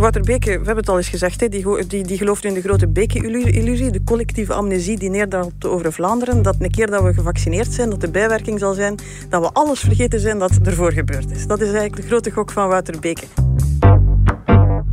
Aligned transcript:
Wouter 0.00 0.22
Beke, 0.22 0.50
we 0.50 0.56
hebben 0.56 0.76
het 0.76 0.88
al 0.88 0.96
eens 0.96 1.08
gezegd, 1.08 1.40
hè, 1.40 1.48
die, 1.48 1.86
die, 1.86 2.04
die 2.04 2.16
gelooft 2.16 2.44
in 2.44 2.54
de 2.54 2.60
grote 2.60 2.88
Beke-illusie, 2.88 3.90
de 3.90 4.04
collectieve 4.04 4.52
amnesie 4.52 4.98
die 4.98 5.10
neerdaalt 5.10 5.66
over 5.66 5.92
Vlaanderen. 5.92 6.42
Dat 6.42 6.56
een 6.58 6.70
keer 6.70 6.90
dat 6.90 7.02
we 7.02 7.14
gevaccineerd 7.14 7.72
zijn, 7.72 7.90
dat 7.90 8.00
de 8.00 8.10
bijwerking 8.10 8.58
zal 8.58 8.74
zijn 8.74 8.94
dat 9.28 9.42
we 9.42 9.50
alles 9.52 9.80
vergeten 9.80 10.20
zijn 10.20 10.38
dat 10.38 10.50
ervoor 10.62 10.92
gebeurd 10.92 11.30
is. 11.30 11.46
Dat 11.46 11.60
is 11.60 11.66
eigenlijk 11.66 11.96
de 11.96 12.02
grote 12.02 12.30
gok 12.30 12.50
van 12.50 12.68
Wouter 12.68 13.00
Beke. 13.00 13.26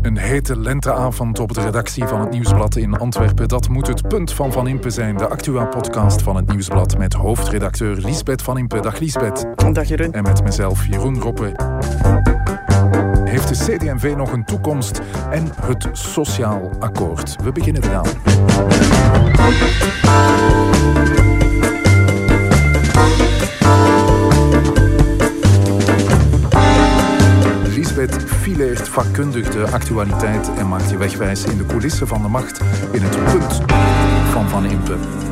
Een 0.02 0.18
hete 0.18 0.60
lenteavond 0.60 1.40
op 1.40 1.54
de 1.54 1.62
redactie 1.62 2.06
van 2.06 2.20
het 2.20 2.30
Nieuwsblad 2.30 2.76
in 2.76 2.98
Antwerpen. 2.98 3.48
Dat 3.48 3.70
moet 3.70 3.88
het 3.88 4.08
punt 4.08 4.34
van 4.34 4.52
Van 4.52 4.68
Impe 4.68 4.90
zijn. 4.90 5.18
De 5.18 5.28
Actua-podcast 5.28 6.22
van 6.22 6.36
het 6.36 6.48
Nieuwsblad 6.48 6.98
met 6.98 7.14
hoofdredacteur 7.14 7.96
Liesbeth 7.96 8.42
Van 8.42 8.58
Impe. 8.58 8.80
Dag 8.80 9.00
Liesbeth. 9.00 9.46
Dag 9.74 9.88
Jeroen. 9.88 10.14
En 10.14 10.24
met 10.24 10.44
mezelf 10.44 10.86
Jeroen 10.86 11.22
Roppe. 11.22 11.56
Heeft 13.38 13.68
de 13.68 13.78
CD&V 13.78 14.14
nog 14.16 14.32
een 14.32 14.44
toekomst? 14.46 15.02
En 15.32 15.50
het 15.62 15.88
Sociaal 15.92 16.72
Akkoord. 16.80 17.36
We 17.44 17.52
beginnen 17.52 17.84
eraan. 17.84 18.06
Lisbeth 27.64 28.24
fileert 28.24 28.90
vakkundig 28.90 29.50
de 29.50 29.68
actualiteit 29.72 30.50
en 30.58 30.68
maakt 30.68 30.90
je 30.90 30.98
wegwijs 30.98 31.44
in 31.44 31.58
de 31.58 31.66
coulissen 31.66 32.08
van 32.08 32.22
de 32.22 32.28
macht 32.28 32.60
in 32.92 33.02
het 33.02 33.24
punt 33.24 33.62
van 34.32 34.50
Van 34.50 34.66
Impe. 34.66 35.27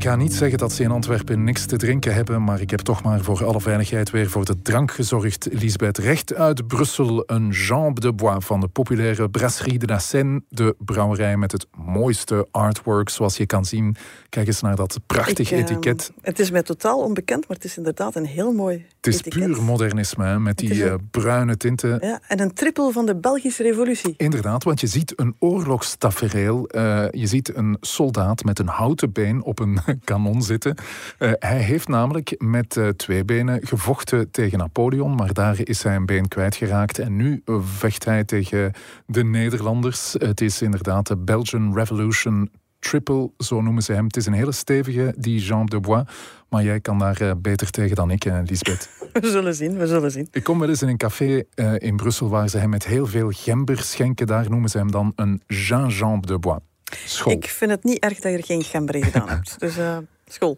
Ik 0.00 0.06
ga 0.06 0.16
niet 0.16 0.34
zeggen 0.34 0.58
dat 0.58 0.72
ze 0.72 0.82
in 0.82 0.90
Antwerpen 0.90 1.44
niks 1.44 1.66
te 1.66 1.76
drinken 1.76 2.14
hebben, 2.14 2.44
maar 2.44 2.60
ik 2.60 2.70
heb 2.70 2.80
toch 2.80 3.02
maar 3.02 3.20
voor 3.20 3.44
alle 3.44 3.60
veiligheid 3.60 4.10
weer 4.10 4.30
voor 4.30 4.44
de 4.44 4.62
drank 4.62 4.90
gezorgd. 4.90 5.48
Lisbeth, 5.50 5.98
recht 5.98 6.34
uit 6.34 6.66
Brussel, 6.66 7.22
een 7.26 7.48
jambe 7.48 8.00
de 8.00 8.12
bois 8.12 8.44
van 8.44 8.60
de 8.60 8.68
populaire 8.68 9.30
Brasserie 9.30 9.78
de 9.78 9.86
la 9.86 9.98
Seine, 9.98 10.42
de 10.48 10.74
brouwerij 10.78 11.36
met 11.36 11.52
het 11.52 11.66
mooiste 11.76 12.48
artwork 12.50 13.08
zoals 13.08 13.36
je 13.36 13.46
kan 13.46 13.64
zien. 13.64 13.96
Kijk 14.28 14.46
eens 14.46 14.60
naar 14.60 14.76
dat 14.76 15.00
prachtig 15.06 15.50
Ik, 15.50 15.56
eh, 15.56 15.58
etiket. 15.58 16.12
Het 16.20 16.38
is 16.38 16.50
mij 16.50 16.62
totaal 16.62 16.98
onbekend, 16.98 17.48
maar 17.48 17.56
het 17.56 17.66
is 17.66 17.76
inderdaad 17.76 18.14
een 18.14 18.26
heel 18.26 18.52
mooi 18.52 18.86
Het 19.00 19.14
is 19.14 19.20
puur 19.20 19.62
modernisme, 19.62 20.24
hè, 20.24 20.40
met 20.40 20.58
die 20.58 20.84
eh, 20.84 20.94
bruine 21.10 21.56
tinten. 21.56 21.98
Ja, 22.00 22.20
en 22.28 22.40
een 22.40 22.52
trippel 22.52 22.90
van 22.90 23.06
de 23.06 23.16
Belgische 23.16 23.62
revolutie. 23.62 24.14
Inderdaad, 24.16 24.64
want 24.64 24.80
je 24.80 24.86
ziet 24.86 25.12
een 25.16 25.34
oorlogstafereel. 25.38 26.66
Eh, 26.66 27.06
je 27.10 27.26
ziet 27.26 27.56
een 27.56 27.76
soldaat 27.80 28.44
met 28.44 28.58
een 28.58 28.66
houten 28.66 29.12
been 29.12 29.42
op 29.42 29.58
een 29.58 29.78
kanon 30.04 30.42
zitten. 30.42 30.74
Eh, 31.18 31.30
hij 31.38 31.58
heeft 31.58 31.88
namelijk 31.88 32.34
met 32.38 32.80
twee 32.96 33.24
benen 33.24 33.66
gevochten 33.66 34.30
tegen 34.30 34.58
Napoleon, 34.58 35.14
maar 35.14 35.32
daar 35.32 35.58
is 35.62 35.82
hij 35.82 35.96
een 35.96 36.06
been 36.06 36.28
kwijtgeraakt. 36.28 36.98
En 36.98 37.16
nu 37.16 37.42
vecht 37.60 38.04
hij 38.04 38.24
tegen 38.24 38.72
de 39.06 39.24
Nederlanders. 39.24 40.14
Het 40.18 40.40
is 40.40 40.62
inderdaad 40.62 41.06
de 41.06 41.16
Belgian 41.16 41.74
Revolution 41.74 42.50
Triple, 42.80 43.30
zo 43.38 43.60
noemen 43.60 43.82
ze 43.82 43.92
hem. 43.92 44.04
Het 44.04 44.16
is 44.16 44.26
een 44.26 44.32
hele 44.32 44.52
stevige, 44.52 45.14
die 45.16 45.40
Jean 45.40 45.66
de 45.66 45.80
Bois. 45.80 46.02
Maar 46.48 46.62
jij 46.62 46.80
kan 46.80 46.98
daar 46.98 47.20
eh, 47.20 47.30
beter 47.36 47.70
tegen 47.70 47.96
dan 47.96 48.10
ik, 48.10 48.24
eh, 48.24 48.38
Lisbeth. 48.44 48.88
We 49.20 49.30
zullen 49.30 49.54
zien, 49.54 49.76
we 49.76 49.86
zullen 49.86 50.10
zien. 50.10 50.28
Ik 50.30 50.44
kom 50.44 50.58
wel 50.58 50.68
eens 50.68 50.82
in 50.82 50.88
een 50.88 50.96
café 50.96 51.42
eh, 51.54 51.74
in 51.78 51.96
Brussel 51.96 52.28
waar 52.28 52.48
ze 52.48 52.58
hem 52.58 52.68
met 52.68 52.86
heel 52.86 53.06
veel 53.06 53.30
gember 53.30 53.78
schenken. 53.78 54.26
Daar 54.26 54.50
noemen 54.50 54.70
ze 54.70 54.78
hem 54.78 54.90
dan 54.90 55.12
een 55.16 55.42
gingembre 55.46 56.32
de 56.32 56.38
bois. 56.38 56.58
School. 57.04 57.32
Ik 57.32 57.48
vind 57.48 57.70
het 57.70 57.84
niet 57.84 57.98
erg 57.98 58.18
dat 58.18 58.32
je 58.32 58.38
er 58.38 58.44
geen 58.44 58.64
gember 58.64 58.94
in 58.94 59.04
gedaan 59.04 59.28
hebt. 59.28 59.60
Dus 59.60 59.76
eh, 59.76 59.98
school. 60.24 60.56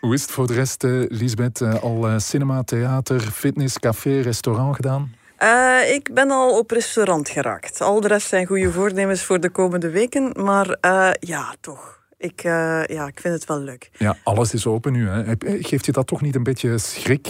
Hoe 0.00 0.14
is 0.14 0.22
het 0.22 0.30
voor 0.30 0.46
de 0.46 0.54
rest, 0.54 0.82
Lisbeth? 1.08 1.62
Al 1.62 2.20
cinema, 2.20 2.62
theater, 2.62 3.20
fitness, 3.20 3.78
café, 3.78 4.20
restaurant 4.20 4.76
gedaan? 4.76 5.12
Eh, 5.36 5.94
ik 5.94 6.14
ben 6.14 6.30
al 6.30 6.58
op 6.58 6.70
restaurant 6.70 7.28
geraakt. 7.28 7.80
Al 7.80 8.00
de 8.00 8.08
rest 8.08 8.28
zijn 8.28 8.46
goede 8.46 8.72
voornemens 8.72 9.22
voor 9.22 9.40
de 9.40 9.50
komende 9.50 9.90
weken. 9.90 10.32
Maar 10.44 10.76
eh, 10.80 11.10
ja, 11.20 11.54
toch. 11.60 12.02
Ik, 12.18 12.44
eh, 12.44 12.84
ja, 12.84 13.06
ik 13.06 13.20
vind 13.20 13.34
het 13.34 13.44
wel 13.44 13.58
leuk. 13.58 13.90
Ja, 13.98 14.16
alles 14.22 14.54
is 14.54 14.66
open 14.66 14.92
nu. 14.92 15.08
Hè. 15.08 15.22
Geeft 15.38 15.86
je 15.86 15.92
dat 15.92 16.06
toch 16.06 16.20
niet 16.20 16.34
een 16.34 16.42
beetje 16.42 16.78
schrik? 16.78 17.26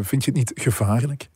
Vind 0.00 0.24
je 0.24 0.30
het 0.30 0.34
niet 0.34 0.52
gevaarlijk? 0.54 1.28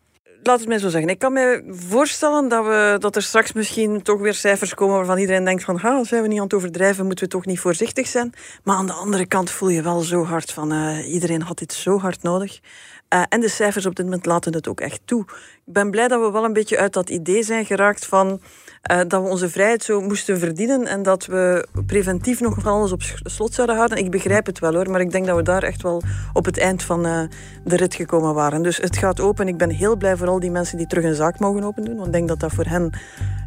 Laat 0.42 0.58
het 0.58 0.68
mij 0.68 0.78
zo 0.78 0.88
zeggen. 0.88 1.10
Ik 1.10 1.18
kan 1.18 1.32
me 1.32 1.64
voorstellen 1.88 2.48
dat, 2.48 2.64
we, 2.64 2.96
dat 2.98 3.16
er 3.16 3.22
straks 3.22 3.52
misschien 3.52 4.02
toch 4.02 4.20
weer 4.20 4.34
cijfers 4.34 4.74
komen 4.74 4.96
waarvan 4.96 5.18
iedereen 5.18 5.44
denkt 5.44 5.64
van 5.64 5.76
ha, 5.76 6.04
zijn 6.04 6.22
we 6.22 6.28
niet 6.28 6.38
aan 6.38 6.44
het 6.44 6.54
overdrijven, 6.54 7.06
moeten 7.06 7.24
we 7.24 7.30
toch 7.30 7.46
niet 7.46 7.60
voorzichtig 7.60 8.06
zijn. 8.06 8.32
Maar 8.64 8.76
aan 8.76 8.86
de 8.86 8.92
andere 8.92 9.26
kant 9.26 9.50
voel 9.50 9.68
je 9.68 9.82
wel 9.82 10.00
zo 10.00 10.24
hard 10.24 10.52
van 10.52 10.98
iedereen 11.00 11.42
had 11.42 11.58
dit 11.58 11.72
zo 11.72 11.98
hard 11.98 12.22
nodig. 12.22 12.60
Eh, 13.08 13.22
en 13.28 13.40
de 13.40 13.48
cijfers 13.48 13.86
op 13.86 13.94
dit 13.94 14.04
moment 14.04 14.26
laten 14.26 14.52
het 14.52 14.68
ook 14.68 14.80
echt 14.80 15.00
toe. 15.04 15.20
Ik 15.66 15.72
ben 15.72 15.90
blij 15.90 16.08
dat 16.08 16.20
we 16.20 16.30
wel 16.30 16.44
een 16.44 16.52
beetje 16.52 16.78
uit 16.78 16.92
dat 16.92 17.10
idee 17.10 17.42
zijn 17.42 17.64
geraakt 17.64 18.06
van 18.06 18.40
eh, 18.82 18.98
dat 19.06 19.22
we 19.22 19.28
onze 19.28 19.48
vrijheid 19.48 19.82
zo 19.82 20.00
moesten 20.00 20.38
verdienen 20.38 20.86
en 20.86 21.02
dat 21.02 21.26
we 21.26 21.66
preventief 21.86 22.40
nog 22.40 22.54
van 22.54 22.72
alles 22.72 22.92
op 22.92 23.02
slot 23.22 23.54
zouden 23.54 23.76
houden. 23.76 23.98
Ik 23.98 24.10
begrijp 24.10 24.46
het 24.46 24.58
wel 24.58 24.74
hoor, 24.74 24.90
maar 24.90 25.00
ik 25.00 25.10
denk 25.10 25.26
dat 25.26 25.36
we 25.36 25.42
daar 25.42 25.62
echt 25.62 25.82
wel 25.82 26.02
op 26.32 26.44
het 26.44 26.58
eind 26.58 26.82
van 26.82 27.06
eh, 27.06 27.22
de 27.64 27.76
rit 27.76 27.94
gekomen 27.94 28.34
waren. 28.34 28.62
Dus 28.62 28.76
het 28.76 28.96
gaat 28.96 29.20
open. 29.20 29.48
Ik 29.48 29.56
ben 29.56 29.70
heel 29.70 29.96
blij 29.96 30.16
voor 30.16 30.28
al 30.28 30.40
die 30.40 30.50
mensen 30.50 30.76
die 30.78 30.86
terug 30.86 31.04
een 31.04 31.14
zaak 31.14 31.38
mogen 31.38 31.64
opendoen. 31.64 31.94
Want 31.94 32.06
ik 32.06 32.12
denk 32.12 32.28
dat 32.28 32.40
dat 32.40 32.52
voor 32.52 32.66
hen, 32.66 32.90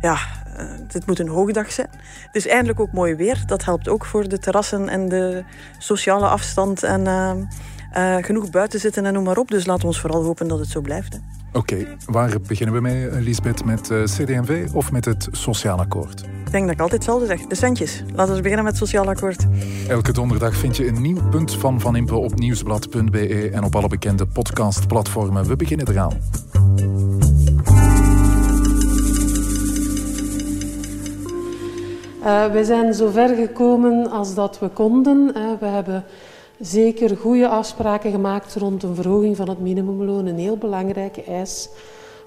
ja, 0.01 0.17
dit 0.88 1.05
moet 1.05 1.19
een 1.19 1.28
hoogdag 1.28 1.72
zijn. 1.72 1.89
Het 2.25 2.35
is 2.35 2.47
eindelijk 2.47 2.79
ook 2.79 2.91
mooi 2.91 3.16
weer. 3.16 3.43
Dat 3.45 3.66
helpt 3.66 3.89
ook 3.89 4.05
voor 4.05 4.28
de 4.28 4.39
terrassen 4.39 4.89
en 4.89 5.09
de 5.09 5.43
sociale 5.78 6.28
afstand 6.28 6.83
en 6.83 7.07
eh, 7.91 8.18
eh, 8.18 8.24
genoeg 8.24 8.50
buiten 8.50 8.79
zitten 8.79 9.06
en 9.06 9.13
noem 9.13 9.24
maar 9.24 9.38
op. 9.38 9.52
Dus 9.52 9.66
laten 9.66 9.81
we 9.81 9.88
ons 9.88 10.00
vooral 10.00 10.24
hopen 10.24 10.47
dat 10.47 10.59
het 10.59 10.69
zo 10.69 10.81
blijft. 10.81 11.13
Hè. 11.13 11.19
Oké, 11.53 11.88
waar 12.06 12.38
beginnen 12.47 12.75
we 12.75 12.81
mee, 12.81 13.07
eh, 13.07 13.22
Lisbeth? 13.22 13.66
Met 13.66 13.90
eh, 13.90 14.03
CD&V 14.03 14.68
of 14.74 14.91
met 14.91 15.06
het 15.06 15.28
Sociaal 15.31 15.79
Akkoord? 15.79 16.22
Ik 16.22 16.52
denk 16.52 16.63
dat 16.63 16.74
ik 16.74 16.81
altijd 16.81 17.06
hetzelfde 17.06 17.25
zeg. 17.25 17.47
De 17.47 17.56
centjes. 17.56 18.03
Laten 18.13 18.35
we 18.35 18.41
beginnen 18.41 18.66
met 18.66 18.74
het 18.74 18.81
sociaal 18.81 19.09
akkoord. 19.09 19.46
Elke 19.88 20.12
donderdag 20.12 20.56
vind 20.56 20.78
je 20.78 20.88
een 20.88 21.02
nieuw 21.02 21.29
punt 21.29 21.56
van 21.56 21.79
Van 21.79 21.96
Impe 21.96 22.16
op 22.16 22.40
nieuwsblad.be 22.40 23.50
en 23.53 23.63
op 23.63 23.75
alle 23.75 23.88
bekende 23.88 24.25
podcastplatformen. 24.25 25.47
We 25.47 25.56
beginnen 25.56 25.88
eraan. 25.90 26.18
Uh, 32.19 32.52
wij 32.52 32.63
zijn 32.63 32.94
zo 32.94 33.09
ver 33.09 33.35
gekomen 33.35 34.12
als 34.12 34.35
dat 34.35 34.59
we 34.59 34.68
konden. 34.68 35.31
Uh, 35.35 35.44
we 35.59 35.66
hebben 35.66 36.03
zeker 36.61 37.17
goede 37.17 37.47
afspraken 37.47 38.11
gemaakt 38.11 38.55
rond 38.55 38.83
een 38.83 38.95
verhoging 38.95 39.35
van 39.35 39.49
het 39.49 39.59
minimumloon. 39.59 40.25
Een 40.25 40.38
heel 40.38 40.57
belangrijke 40.57 41.23
eis 41.23 41.69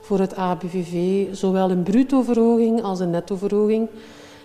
voor 0.01 0.19
het 0.19 0.37
ABVV. 0.37 1.27
Zowel 1.35 1.71
een 1.71 1.83
bruto-verhoging 1.83 2.83
als 2.83 3.01
een 3.01 3.11
netto-verhoging. 3.11 3.89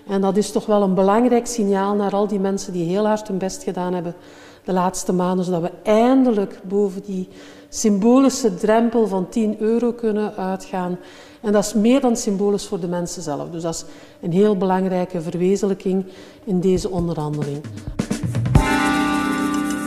En 0.08 0.22
dat 0.22 0.38
is 0.38 0.52
toch 0.52 0.66
wel 0.66 0.82
een 0.82 0.94
belangrijk 0.94 1.46
signaal 1.48 1.96
naar 1.96 2.12
al 2.12 2.28
die 2.28 2.40
mensen 2.40 2.74
die 2.74 2.90
heel 2.90 3.08
hard 3.08 3.28
hun 3.28 3.38
best 3.38 3.64
gedaan 3.64 3.94
hebben 3.94 4.16
de 4.64 4.74
laatste 4.74 5.14
maanden. 5.14 5.46
Zodat 5.46 5.62
we 5.62 5.72
eindelijk 5.84 6.60
boven 6.64 7.02
die 7.06 7.28
symbolische 7.70 8.56
drempel 8.56 9.08
van 9.08 9.30
10 9.30 9.56
euro 9.60 9.92
kunnen 9.92 10.36
uitgaan. 10.36 11.00
En 11.42 11.52
dat 11.52 11.66
is 11.66 11.74
meer 11.74 12.02
dan 12.02 12.16
symbolisch 12.16 12.68
voor 12.68 12.80
de 12.80 12.88
mensen 12.88 13.22
zelf. 13.22 13.50
Dus 13.50 13.62
dat 13.62 13.74
is 13.74 13.86
een 14.22 14.32
heel 14.32 14.58
belangrijke 14.58 15.22
verwezenlijking 15.22 16.06
in 16.44 16.60
deze 16.60 16.90
onderhandeling. 16.90 17.62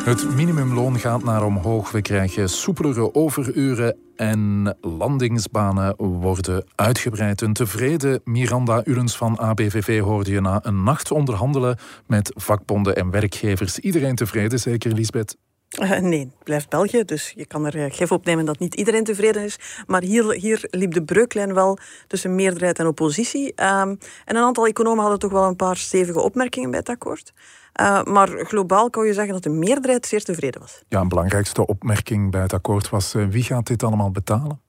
Het 0.05 0.35
minimumloon 0.35 0.99
gaat 0.99 1.25
naar 1.25 1.45
omhoog. 1.45 1.91
We 1.91 2.03
krijgen 2.03 2.49
soepelere 2.49 3.15
overuren 3.15 3.97
en 4.17 4.77
landingsbanen 4.81 5.95
worden 5.97 6.65
uitgebreid. 6.75 7.41
Een 7.41 7.53
tevreden 7.53 8.21
Miranda 8.25 8.85
Urens 8.85 9.17
van 9.17 9.39
ABVV 9.39 10.01
hoorde 10.01 10.31
je 10.31 10.41
na 10.41 10.61
een 10.63 10.83
nacht 10.83 11.11
onderhandelen 11.11 11.79
met 12.07 12.33
vakbonden 12.37 12.97
en 12.97 13.11
werkgevers. 13.11 13.79
Iedereen 13.79 14.15
tevreden, 14.15 14.59
zeker 14.59 14.93
Lisbeth? 14.93 15.37
Uh, 15.81 15.99
nee, 15.99 16.21
het 16.21 16.45
blijft 16.45 16.69
België, 16.69 17.05
dus 17.05 17.33
je 17.37 17.47
kan 17.47 17.67
er 17.67 17.77
uh, 17.77 17.85
gif 17.89 18.13
op 18.13 18.25
nemen 18.25 18.45
dat 18.45 18.59
niet 18.59 18.75
iedereen 18.75 19.05
tevreden 19.05 19.43
is. 19.43 19.59
Maar 19.87 20.03
hier, 20.03 20.33
hier 20.33 20.67
liep 20.71 20.93
de 20.93 21.03
breuklijn 21.03 21.55
wel 21.55 21.79
tussen 22.07 22.35
meerderheid 22.35 22.79
en 22.79 22.87
oppositie. 22.87 23.47
Um, 23.47 23.99
en 24.25 24.37
een 24.37 24.37
aantal 24.37 24.67
economen 24.67 25.01
hadden 25.01 25.19
toch 25.19 25.31
wel 25.33 25.45
een 25.45 25.57
paar 25.57 25.77
stevige 25.77 26.21
opmerkingen 26.21 26.71
bij 26.71 26.79
het 26.79 26.89
akkoord. 26.89 27.33
Uh, 27.81 28.03
maar 28.03 28.29
globaal 28.29 28.91
kan 28.91 29.07
je 29.07 29.13
zeggen 29.13 29.33
dat 29.33 29.43
de 29.43 29.51
meerderheid 29.51 30.07
zeer 30.07 30.25
tevreden 30.25 30.61
was. 30.61 30.83
Ja, 30.89 31.01
een 31.01 31.09
belangrijkste 31.09 31.67
opmerking 31.67 32.31
bij 32.31 32.41
het 32.41 32.53
akkoord 32.53 32.89
was 32.89 33.15
uh, 33.15 33.27
wie 33.27 33.43
gaat 33.43 33.67
dit 33.67 33.83
allemaal 33.83 34.11
betalen? 34.11 34.61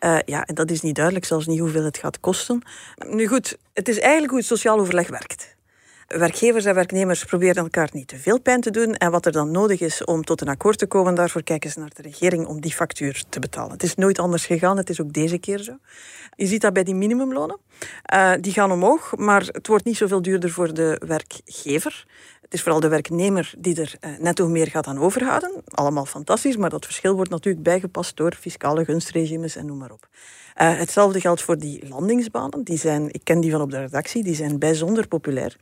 Uh, 0.00 0.18
ja, 0.24 0.44
en 0.44 0.54
dat 0.54 0.70
is 0.70 0.80
niet 0.80 0.94
duidelijk, 0.94 1.24
zelfs 1.24 1.46
niet 1.46 1.60
hoeveel 1.60 1.84
het 1.84 1.98
gaat 1.98 2.20
kosten. 2.20 2.62
Nu 3.06 3.26
goed, 3.26 3.58
het 3.72 3.88
is 3.88 3.98
eigenlijk 3.98 4.30
hoe 4.30 4.38
het 4.38 4.48
sociaal 4.48 4.78
overleg 4.78 5.08
werkt. 5.08 5.56
Werkgevers 6.18 6.64
en 6.64 6.74
werknemers 6.74 7.24
proberen 7.24 7.62
elkaar 7.62 7.88
niet 7.92 8.08
te 8.08 8.16
veel 8.16 8.40
pijn 8.40 8.60
te 8.60 8.70
doen. 8.70 8.94
En 8.94 9.10
wat 9.10 9.26
er 9.26 9.32
dan 9.32 9.50
nodig 9.50 9.80
is 9.80 10.04
om 10.04 10.24
tot 10.24 10.40
een 10.40 10.48
akkoord 10.48 10.78
te 10.78 10.86
komen, 10.86 11.14
daarvoor 11.14 11.42
kijken 11.42 11.70
ze 11.70 11.78
naar 11.78 11.90
de 11.94 12.02
regering 12.02 12.46
om 12.46 12.60
die 12.60 12.72
factuur 12.72 13.22
te 13.28 13.40
betalen. 13.40 13.70
Het 13.70 13.82
is 13.82 13.94
nooit 13.94 14.18
anders 14.18 14.46
gegaan, 14.46 14.76
het 14.76 14.90
is 14.90 15.00
ook 15.00 15.12
deze 15.12 15.38
keer 15.38 15.58
zo. 15.58 15.76
Je 16.36 16.46
ziet 16.46 16.60
dat 16.60 16.72
bij 16.72 16.84
die 16.84 16.94
minimumlonen. 16.94 17.58
Uh, 18.14 18.32
die 18.40 18.52
gaan 18.52 18.72
omhoog, 18.72 19.16
maar 19.16 19.42
het 19.46 19.66
wordt 19.66 19.84
niet 19.84 19.96
zoveel 19.96 20.22
duurder 20.22 20.50
voor 20.50 20.74
de 20.74 21.00
werkgever. 21.06 22.06
Het 22.42 22.54
is 22.54 22.62
vooral 22.62 22.80
de 22.80 22.88
werknemer 22.88 23.54
die 23.58 23.80
er 23.80 23.94
uh, 24.00 24.10
netto 24.18 24.48
meer 24.48 24.66
gaat 24.66 24.86
aan 24.86 24.98
overhouden. 24.98 25.62
Allemaal 25.68 26.06
fantastisch, 26.06 26.56
maar 26.56 26.70
dat 26.70 26.84
verschil 26.84 27.14
wordt 27.14 27.30
natuurlijk 27.30 27.64
bijgepast 27.64 28.16
door 28.16 28.34
fiscale 28.40 28.84
gunstregimes 28.84 29.56
en 29.56 29.66
noem 29.66 29.78
maar 29.78 29.92
op. 29.92 30.08
Uh, 30.60 30.78
hetzelfde 30.78 31.20
geldt 31.20 31.42
voor 31.42 31.58
die 31.58 31.88
landingsbanen. 31.88 32.64
Die 32.64 32.78
zijn, 32.78 33.12
ik 33.12 33.20
ken 33.24 33.40
die 33.40 33.50
van 33.50 33.60
op 33.60 33.70
de 33.70 33.80
redactie, 33.80 34.22
die 34.22 34.34
zijn 34.34 34.58
bijzonder 34.58 35.08
populair. 35.08 35.56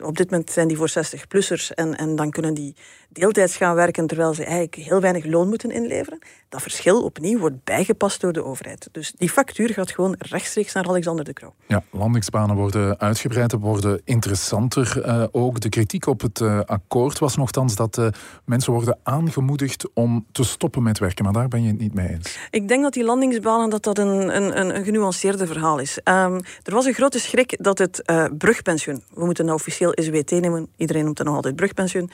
Op 0.00 0.16
dit 0.16 0.30
moment 0.30 0.50
zijn 0.50 0.68
die 0.68 0.76
voor 0.76 0.90
60-plussers 0.90 1.74
en, 1.74 1.96
en 1.96 2.16
dan 2.16 2.30
kunnen 2.30 2.54
die 2.54 2.74
deeltijds 3.12 3.56
gaan 3.56 3.74
werken 3.74 4.06
terwijl 4.06 4.34
ze 4.34 4.44
eigenlijk 4.44 4.74
heel 4.74 5.00
weinig 5.00 5.24
loon 5.24 5.48
moeten 5.48 5.70
inleveren. 5.70 6.18
Dat 6.48 6.62
verschil 6.62 7.02
opnieuw 7.02 7.38
wordt 7.38 7.64
bijgepast 7.64 8.20
door 8.20 8.32
de 8.32 8.44
overheid. 8.44 8.88
Dus 8.92 9.12
die 9.16 9.30
factuur 9.30 9.72
gaat 9.72 9.90
gewoon 9.90 10.14
rechtstreeks 10.18 10.72
naar 10.72 10.88
Alexander 10.88 11.24
de 11.24 11.32
Croo. 11.32 11.54
Ja, 11.66 11.82
landingsbanen 11.90 12.56
worden 12.56 12.98
uitgebreid, 12.98 13.52
worden 13.52 14.00
interessanter. 14.04 15.02
Uh, 15.06 15.24
ook 15.30 15.60
de 15.60 15.68
kritiek 15.68 16.06
op 16.06 16.20
het 16.20 16.40
uh, 16.40 16.60
akkoord 16.60 17.18
was 17.18 17.36
nogthans 17.36 17.74
dat 17.74 17.98
uh, 17.98 18.06
mensen 18.44 18.72
worden 18.72 18.98
aangemoedigd 19.02 19.88
om 19.94 20.26
te 20.32 20.44
stoppen 20.44 20.82
met 20.82 20.98
werken. 20.98 21.24
Maar 21.24 21.32
daar 21.32 21.48
ben 21.48 21.62
je 21.62 21.68
het 21.68 21.78
niet 21.78 21.94
mee 21.94 22.08
eens. 22.08 22.38
Ik 22.50 22.68
denk 22.68 22.82
dat 22.82 22.92
die 22.92 23.04
landingsbanen 23.04 23.70
dat 23.70 23.82
dat 23.82 23.98
een, 23.98 24.36
een, 24.36 24.76
een 24.76 24.84
genuanceerde 24.84 25.46
verhaal 25.46 25.78
is. 25.78 25.98
Um, 26.04 26.40
er 26.62 26.74
was 26.74 26.86
een 26.86 26.94
grote 26.94 27.18
schrik 27.18 27.56
dat 27.60 27.78
het 27.78 28.02
brugpensioen, 28.38 29.02
we 29.14 29.24
moeten 29.24 29.44
nou 29.44 29.56
officieel 29.56 29.81
SWT 29.90 30.30
nemen, 30.30 30.68
iedereen 30.76 31.04
noemt 31.04 31.18
het 31.18 31.26
nog 31.26 31.36
altijd 31.36 31.56
brugpensioen, 31.56 32.10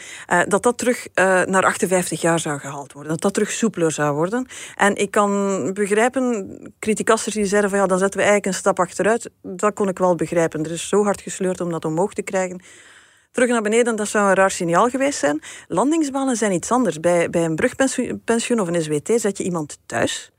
dat 0.49 0.63
dat 0.63 0.79
terug 0.79 1.07
naar 1.15 1.65
58 1.65 2.21
jaar 2.21 2.41
zou 2.41 2.59
gehaald 2.59 2.93
worden. 2.93 3.13
Dat 3.13 3.21
dat 3.21 3.35
terug 3.35 3.51
soepeler 3.51 3.93
zou 3.93 4.15
worden. 4.15 4.47
En 4.77 4.97
ik 4.97 5.11
kan 5.11 5.73
begrijpen, 5.73 6.75
criticasters 6.79 7.35
die 7.35 7.47
zeiden 7.47 7.71
van 7.71 7.79
ja, 7.79 7.87
dan 7.87 7.99
zetten 7.99 8.21
we 8.21 8.27
eigenlijk 8.27 8.55
een 8.55 8.61
stap 8.61 8.81
achteruit. 8.81 9.31
Dat 9.43 9.75
kon 9.75 9.89
ik 9.89 9.99
wel 9.99 10.15
begrijpen. 10.15 10.65
Er 10.65 10.71
is 10.71 10.89
zo 10.89 11.05
hard 11.05 11.21
gesleurd 11.21 11.61
om 11.61 11.71
dat 11.71 11.85
omhoog 11.85 12.13
te 12.13 12.23
krijgen. 12.23 12.63
Terug 13.31 13.49
naar 13.49 13.63
beneden, 13.63 13.97
dat 13.97 14.09
zou 14.09 14.29
een 14.29 14.35
raar 14.35 14.51
signaal 14.51 14.89
geweest 14.89 15.19
zijn. 15.19 15.43
Landingsbanen 15.69 16.37
zijn 16.37 16.53
iets 16.53 16.71
anders. 16.71 17.01
Bij, 17.01 17.31
bij 17.31 17.45
een 17.45 17.57
brugpensioen 17.57 18.61
of 18.61 18.69
een 18.69 18.83
SWT 18.83 19.21
zet 19.21 19.39
je 19.39 19.45
iemand 19.45 19.79
thuis. 19.87 20.31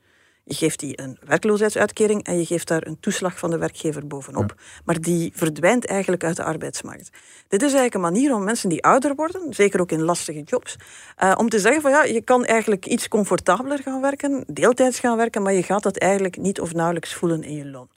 Je 0.49 0.55
geeft 0.55 0.79
die 0.79 1.01
een 1.01 1.17
werkloosheidsuitkering 1.25 2.23
en 2.23 2.37
je 2.37 2.45
geeft 2.45 2.67
daar 2.67 2.87
een 2.87 2.99
toeslag 2.99 3.39
van 3.39 3.49
de 3.49 3.57
werkgever 3.57 4.07
bovenop. 4.07 4.55
Maar 4.85 5.01
die 5.01 5.31
verdwijnt 5.35 5.85
eigenlijk 5.85 6.23
uit 6.23 6.35
de 6.35 6.43
arbeidsmarkt. 6.43 7.09
Dit 7.47 7.61
is 7.61 7.73
eigenlijk 7.73 7.93
een 7.93 8.01
manier 8.01 8.33
om 8.33 8.43
mensen 8.43 8.69
die 8.69 8.83
ouder 8.83 9.15
worden, 9.15 9.53
zeker 9.53 9.81
ook 9.81 9.91
in 9.91 10.01
lastige 10.01 10.41
jobs, 10.41 10.75
uh, 11.23 11.33
om 11.37 11.49
te 11.49 11.59
zeggen 11.59 11.81
van 11.81 11.91
ja, 11.91 12.03
je 12.03 12.21
kan 12.21 12.45
eigenlijk 12.45 12.85
iets 12.85 13.07
comfortabeler 13.07 13.79
gaan 13.79 14.01
werken, 14.01 14.43
deeltijds 14.47 14.99
gaan 14.99 15.17
werken, 15.17 15.41
maar 15.41 15.53
je 15.53 15.63
gaat 15.63 15.83
dat 15.83 15.97
eigenlijk 15.97 16.37
niet 16.37 16.61
of 16.61 16.73
nauwelijks 16.73 17.13
voelen 17.13 17.43
in 17.43 17.55
je 17.55 17.65
loon. 17.65 17.89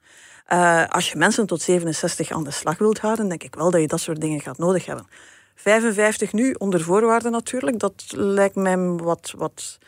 Uh, 0.53 0.89
als 0.89 1.11
je 1.11 1.19
mensen 1.19 1.47
tot 1.47 1.63
67 1.63 2.31
aan 2.31 2.45
de 2.45 2.51
slag 2.51 2.79
wilt 2.79 2.99
houden, 2.99 3.29
denk 3.29 3.43
ik 3.43 3.55
wel 3.55 3.71
dat 3.71 3.81
je 3.81 3.87
dat 3.87 4.01
soort 4.01 4.21
dingen 4.21 4.41
gaat 4.41 4.59
nodig 4.59 4.87
hebben. 4.87 5.07
55 5.55 6.33
nu, 6.33 6.55
onder 6.59 6.81
voorwaarden 6.81 7.33
natuurlijk, 7.33 7.79
dat 7.79 8.05
lijkt 8.09 8.55
mij 8.55 8.79
wat, 8.79 9.35
wat 9.37 9.79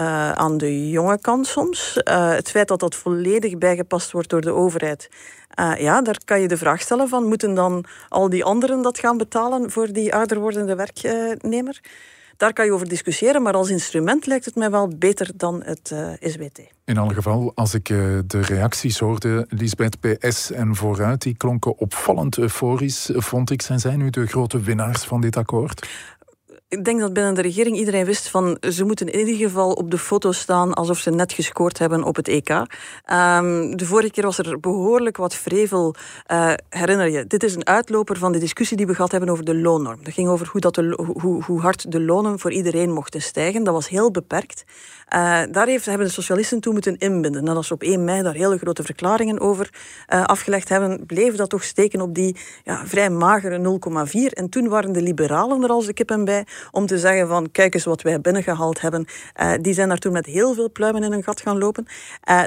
uh, 0.00 0.32
aan 0.32 0.58
de 0.58 0.90
jonge 0.90 1.18
kant 1.20 1.46
soms. 1.46 2.00
Uh, 2.04 2.30
het 2.30 2.50
feit 2.50 2.68
dat 2.68 2.80
dat 2.80 2.94
volledig 2.94 3.58
bijgepast 3.58 4.10
wordt 4.10 4.28
door 4.28 4.40
de 4.40 4.52
overheid. 4.52 5.08
Uh, 5.60 5.72
ja, 5.80 6.02
daar 6.02 6.18
kan 6.24 6.40
je 6.40 6.48
de 6.48 6.56
vraag 6.56 6.80
stellen 6.80 7.08
van, 7.08 7.24
moeten 7.24 7.54
dan 7.54 7.84
al 8.08 8.28
die 8.28 8.44
anderen 8.44 8.82
dat 8.82 8.98
gaan 8.98 9.16
betalen 9.16 9.70
voor 9.70 9.92
die 9.92 10.14
ouder 10.14 10.38
wordende 10.38 10.74
werknemer? 10.74 11.80
Daar 12.36 12.52
kan 12.52 12.64
je 12.64 12.72
over 12.72 12.88
discussiëren, 12.88 13.42
maar 13.42 13.54
als 13.54 13.70
instrument 13.70 14.26
lijkt 14.26 14.44
het 14.44 14.54
mij 14.54 14.70
wel 14.70 14.88
beter 14.88 15.30
dan 15.34 15.62
het 15.64 15.90
uh, 15.92 16.08
SWT. 16.20 16.60
In 16.84 16.98
alle 16.98 17.14
geval, 17.14 17.52
als 17.54 17.74
ik 17.74 17.86
de 18.26 18.40
reacties 18.40 18.98
hoorde, 18.98 19.46
Lisbeth 19.48 20.00
PS 20.00 20.50
en 20.50 20.74
vooruit, 20.74 21.22
die 21.22 21.36
klonken 21.36 21.78
opvallend 21.78 22.38
euforisch, 22.38 23.10
vond 23.12 23.50
ik. 23.50 23.62
Zijn 23.62 23.80
zij 23.80 23.96
nu 23.96 24.10
de 24.10 24.26
grote 24.26 24.60
winnaars 24.60 25.04
van 25.04 25.20
dit 25.20 25.36
akkoord? 25.36 25.86
Ik 26.68 26.84
denk 26.84 27.00
dat 27.00 27.12
binnen 27.12 27.34
de 27.34 27.42
regering 27.42 27.76
iedereen 27.76 28.04
wist 28.04 28.28
van 28.28 28.58
ze 28.70 28.84
moeten 28.84 29.06
in 29.12 29.18
ieder 29.18 29.48
geval 29.48 29.72
op 29.72 29.90
de 29.90 29.98
foto 29.98 30.32
staan 30.32 30.74
alsof 30.74 30.98
ze 30.98 31.10
net 31.10 31.32
gescoord 31.32 31.78
hebben 31.78 32.02
op 32.02 32.16
het 32.16 32.28
EK. 32.28 32.48
Um, 32.50 33.76
de 33.76 33.86
vorige 33.86 34.10
keer 34.10 34.24
was 34.24 34.38
er 34.38 34.60
behoorlijk 34.60 35.16
wat 35.16 35.34
vrevel. 35.34 35.94
Uh, 36.32 36.52
herinner 36.68 37.10
je, 37.10 37.26
dit 37.26 37.42
is 37.42 37.54
een 37.54 37.66
uitloper 37.66 38.18
van 38.18 38.32
de 38.32 38.38
discussie 38.38 38.76
die 38.76 38.86
we 38.86 38.94
gehad 38.94 39.10
hebben 39.10 39.30
over 39.30 39.44
de 39.44 39.56
loonnorm. 39.56 40.04
Dat 40.04 40.12
ging 40.12 40.28
over 40.28 40.48
hoe, 40.52 40.60
dat 40.60 40.74
de, 40.74 40.98
hoe, 41.20 41.42
hoe 41.44 41.60
hard 41.60 41.92
de 41.92 42.00
lonen 42.00 42.38
voor 42.38 42.52
iedereen 42.52 42.92
mochten 42.92 43.22
stijgen. 43.22 43.64
Dat 43.64 43.74
was 43.74 43.88
heel 43.88 44.10
beperkt. 44.10 44.64
Uh, 45.14 45.42
daar 45.50 45.66
heeft, 45.66 45.84
hebben 45.84 46.06
de 46.06 46.12
socialisten 46.12 46.60
toen 46.60 46.72
moeten 46.72 46.98
inbinden. 46.98 47.48
En 47.48 47.56
als 47.56 47.66
ze 47.66 47.74
op 47.74 47.82
1 47.82 48.04
mei 48.04 48.22
daar 48.22 48.34
hele 48.34 48.58
grote 48.58 48.82
verklaringen 48.82 49.40
over 49.40 49.70
uh, 50.08 50.24
afgelegd 50.24 50.68
hebben, 50.68 51.06
bleef 51.06 51.34
dat 51.34 51.50
toch 51.50 51.64
steken 51.64 52.00
op 52.00 52.14
die 52.14 52.36
ja, 52.64 52.86
vrij 52.86 53.10
magere 53.10 53.78
0,4. 54.08 54.32
En 54.32 54.48
toen 54.48 54.68
waren 54.68 54.92
de 54.92 55.02
liberalen 55.02 55.62
er 55.62 55.68
als 55.68 55.86
de 55.86 55.92
kippen 55.92 56.24
bij 56.24 56.46
om 56.70 56.86
te 56.86 56.98
zeggen 56.98 57.28
van 57.28 57.50
kijk 57.50 57.74
eens 57.74 57.84
wat 57.84 58.02
wij 58.02 58.20
binnengehaald 58.20 58.80
hebben. 58.80 59.06
Uh, 59.40 59.52
die 59.60 59.74
zijn 59.74 59.88
daar 59.88 59.98
toen 59.98 60.12
met 60.12 60.26
heel 60.26 60.54
veel 60.54 60.70
pluimen 60.70 61.02
in 61.02 61.12
hun 61.12 61.22
gat 61.22 61.40
gaan 61.40 61.58
lopen. 61.58 61.86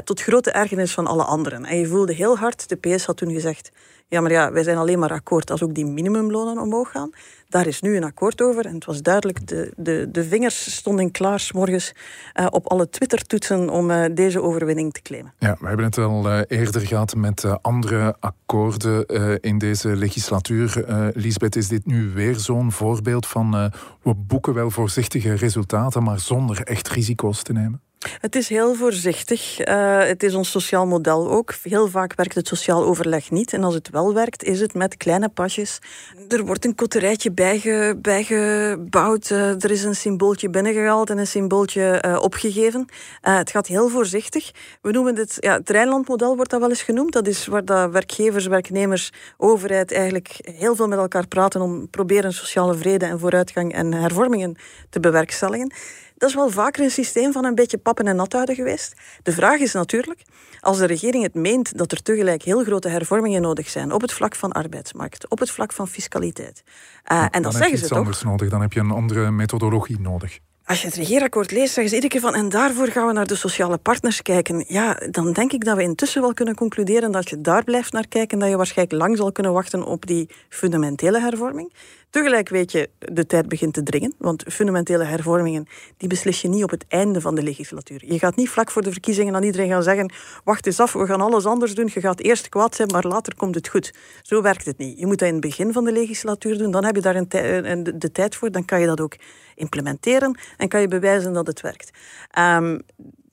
tot 0.03 0.21
grote 0.21 0.51
ergernis 0.51 0.93
van 0.93 1.07
alle 1.07 1.23
anderen. 1.23 1.65
En 1.65 1.77
je 1.77 1.87
voelde 1.87 2.13
heel 2.13 2.37
hard, 2.37 2.69
de 2.69 2.75
PS 2.75 3.05
had 3.05 3.17
toen 3.17 3.31
gezegd 3.31 3.71
ja, 4.07 4.21
maar 4.21 4.31
ja, 4.31 4.51
wij 4.51 4.63
zijn 4.63 4.77
alleen 4.77 4.99
maar 4.99 5.11
akkoord 5.11 5.51
als 5.51 5.63
ook 5.63 5.73
die 5.73 5.85
minimumlonen 5.85 6.57
omhoog 6.63 6.91
gaan. 6.91 7.09
Daar 7.49 7.67
is 7.67 7.81
nu 7.81 7.95
een 7.95 8.03
akkoord 8.03 8.41
over. 8.41 8.65
En 8.65 8.73
het 8.73 8.85
was 8.85 9.01
duidelijk, 9.01 9.47
de, 9.47 9.73
de, 9.75 10.07
de 10.11 10.23
vingers 10.23 10.75
stonden 10.75 11.11
klaar 11.11 11.49
morgens 11.53 11.93
uh, 12.39 12.45
op 12.49 12.67
alle 12.67 12.89
Twitter-toetsen 12.89 13.69
om 13.69 13.91
uh, 13.91 14.05
deze 14.11 14.41
overwinning 14.41 14.93
te 14.93 15.01
claimen. 15.01 15.33
Ja, 15.39 15.57
we 15.59 15.67
hebben 15.67 15.85
het 15.85 15.97
al 15.97 16.25
uh, 16.25 16.39
eerder 16.47 16.81
gehad 16.81 17.15
met 17.15 17.61
andere 17.61 18.15
akkoorden 18.19 19.05
in 19.41 19.57
deze 19.57 19.95
legislatuur. 19.95 20.85
Lisbeth, 21.13 21.55
is 21.55 21.67
dit 21.67 21.85
nu 21.85 22.11
weer 22.13 22.35
zo'n 22.35 22.71
voorbeeld 22.71 23.27
van 23.27 23.71
we 24.01 24.13
boeken 24.15 24.53
wel 24.53 24.69
voorzichtige 24.69 25.33
resultaten, 25.33 26.03
maar 26.03 26.19
zonder 26.19 26.61
echt 26.61 26.89
risico's 26.89 27.43
te 27.43 27.53
nemen? 27.53 27.81
Het 28.21 28.35
is 28.35 28.49
heel 28.49 28.75
voorzichtig. 28.75 29.67
Uh, 29.67 29.99
het 29.99 30.23
is 30.23 30.35
ons 30.35 30.51
sociaal 30.51 30.85
model 30.85 31.29
ook. 31.29 31.53
Heel 31.63 31.87
vaak 31.87 32.15
werkt 32.15 32.35
het 32.35 32.47
sociaal 32.47 32.83
overleg 32.83 33.31
niet. 33.31 33.53
En 33.53 33.63
als 33.63 33.73
het 33.73 33.89
wel 33.89 34.13
werkt, 34.13 34.43
is 34.43 34.59
het 34.59 34.73
met 34.73 34.97
kleine 34.97 35.29
pasjes. 35.29 35.79
Er 36.27 36.45
wordt 36.45 36.65
een 36.65 36.75
koterijtje 36.75 37.31
bijge, 37.31 37.97
bijgebouwd. 38.01 39.29
Uh, 39.29 39.63
er 39.63 39.71
is 39.71 39.83
een 39.83 39.95
symbooltje 39.95 40.49
binnengehaald 40.49 41.09
en 41.09 41.17
een 41.17 41.27
symbooltje 41.27 42.03
uh, 42.05 42.21
opgegeven. 42.21 42.85
het 43.21 43.51
gaat 43.51 43.67
heel 43.67 43.89
voorzichtig. 43.89 44.51
We 44.81 44.91
noemen 44.91 45.15
dit, 45.15 45.37
ja, 45.39 45.57
het 45.57 45.69
Rijnlandmodel 45.69 46.35
wordt 46.35 46.51
dat 46.51 46.59
wel 46.59 46.69
eens 46.69 46.81
genoemd. 46.81 47.13
Dat 47.13 47.27
is 47.27 47.45
waar 47.45 47.65
dat 47.65 47.91
werkgevers, 47.91 48.47
werknemers, 48.47 49.11
overheid 49.37 49.91
eigenlijk 49.91 50.37
heel 50.41 50.75
veel 50.75 50.87
met 50.87 50.99
elkaar 50.99 51.27
praten 51.27 51.61
om 51.61 51.89
proberen 51.89 52.33
sociale 52.33 52.75
vrede 52.75 53.05
en 53.05 53.19
vooruitgang 53.19 53.73
en 53.73 53.93
hervormingen 53.93 54.55
te 54.89 54.99
bewerkstelligen. 54.99 55.71
Dat 56.17 56.29
is 56.29 56.35
wel 56.35 56.49
vaker 56.49 56.83
een 56.83 56.91
systeem 56.91 57.31
van 57.31 57.45
een 57.45 57.55
beetje 57.55 57.77
pappen 57.77 58.07
en 58.07 58.15
nat 58.15 58.33
houden 58.33 58.55
geweest. 58.55 58.93
De 59.23 59.31
vraag 59.31 59.59
is 59.59 59.73
natuurlijk, 59.73 60.21
als 60.59 60.77
de 60.77 60.85
regering 60.85 61.23
het 61.23 61.33
meent 61.33 61.77
dat 61.77 61.91
er 61.91 62.01
tegelijk 62.01 62.43
heel 62.43 62.63
grote 62.63 62.89
hervormingen 62.89 63.41
nodig 63.41 63.69
zijn 63.69 63.91
op 63.91 64.01
het 64.01 64.13
vlak 64.13 64.35
van 64.35 64.51
arbeidsmarkt, 64.51 65.29
op 65.29 65.39
het 65.39 65.51
vlak 65.51 65.73
van 65.73 65.87
fiscaliteit. 65.87 66.63
Uh, 67.11 67.25
en 67.31 67.41
dat 67.41 67.55
zeggen 67.55 67.77
ze 67.77 67.87
toch. 67.87 67.97
anders 67.97 68.23
nodig, 68.23 68.49
dan 68.49 68.61
heb 68.61 68.73
je 68.73 68.79
een 68.79 68.91
andere 68.91 69.31
methodologie 69.31 69.99
nodig. 69.99 70.39
Als 70.67 70.81
je 70.81 70.87
het 70.87 70.95
regeerakkoord 70.95 71.51
leest, 71.51 71.73
zeggen 71.73 71.89
ze 71.89 71.95
iedere 71.95 72.13
keer 72.13 72.21
van 72.21 72.35
en 72.35 72.49
daarvoor 72.49 72.87
gaan 72.87 73.07
we 73.07 73.13
naar 73.13 73.27
de 73.27 73.35
sociale 73.35 73.77
partners 73.77 74.21
kijken. 74.21 74.65
Ja, 74.67 74.99
dan 75.11 75.33
denk 75.33 75.51
ik 75.51 75.65
dat 75.65 75.75
we 75.75 75.81
intussen 75.81 76.21
wel 76.21 76.33
kunnen 76.33 76.55
concluderen 76.55 77.11
dat 77.11 77.29
je 77.29 77.41
daar 77.41 77.63
blijft 77.63 77.93
naar 77.93 78.07
kijken, 78.07 78.39
dat 78.39 78.49
je 78.49 78.57
waarschijnlijk 78.57 79.01
lang 79.01 79.17
zal 79.17 79.31
kunnen 79.31 79.53
wachten 79.53 79.83
op 79.83 80.05
die 80.05 80.29
fundamentele 80.49 81.19
hervorming. 81.19 81.73
Tegelijk 82.09 82.49
weet 82.49 82.71
je, 82.71 82.89
de 82.99 83.25
tijd 83.25 83.47
begint 83.47 83.73
te 83.73 83.83
dringen, 83.83 84.13
want 84.17 84.43
fundamentele 84.47 85.03
hervormingen 85.03 85.67
die 85.97 86.09
beslis 86.09 86.41
je 86.41 86.47
niet 86.47 86.63
op 86.63 86.69
het 86.69 86.85
einde 86.87 87.21
van 87.21 87.35
de 87.35 87.43
legislatuur. 87.43 88.03
Je 88.05 88.19
gaat 88.19 88.35
niet 88.35 88.49
vlak 88.49 88.71
voor 88.71 88.81
de 88.81 88.91
verkiezingen 88.91 89.35
aan 89.35 89.43
iedereen 89.43 89.69
gaan 89.69 89.83
zeggen, 89.83 90.13
wacht 90.43 90.65
eens 90.65 90.79
af, 90.79 90.93
we 90.93 91.05
gaan 91.05 91.21
alles 91.21 91.45
anders 91.45 91.75
doen, 91.75 91.89
je 91.93 91.99
gaat 91.99 92.19
eerst 92.19 92.49
kwaad 92.49 92.75
zijn, 92.75 92.87
maar 92.91 93.05
later 93.05 93.35
komt 93.35 93.55
het 93.55 93.67
goed. 93.67 93.93
Zo 94.21 94.41
werkt 94.41 94.65
het 94.65 94.77
niet. 94.77 94.99
Je 94.99 95.05
moet 95.05 95.19
dat 95.19 95.27
in 95.27 95.33
het 95.33 95.43
begin 95.43 95.73
van 95.73 95.83
de 95.83 95.91
legislatuur 95.91 96.57
doen, 96.57 96.71
dan 96.71 96.85
heb 96.85 96.95
je 96.95 97.01
daar 97.01 97.15
een 97.15 97.83
de 97.83 98.11
tijd 98.11 98.35
voor, 98.35 98.51
dan 98.51 98.65
kan 98.65 98.79
je 98.79 98.85
dat 98.85 99.01
ook 99.01 99.15
implementeren 99.55 100.39
en 100.57 100.67
kan 100.67 100.81
je 100.81 100.87
bewijzen 100.87 101.33
dat 101.33 101.47
het 101.47 101.61
werkt. 101.61 101.91
Um, 102.39 102.81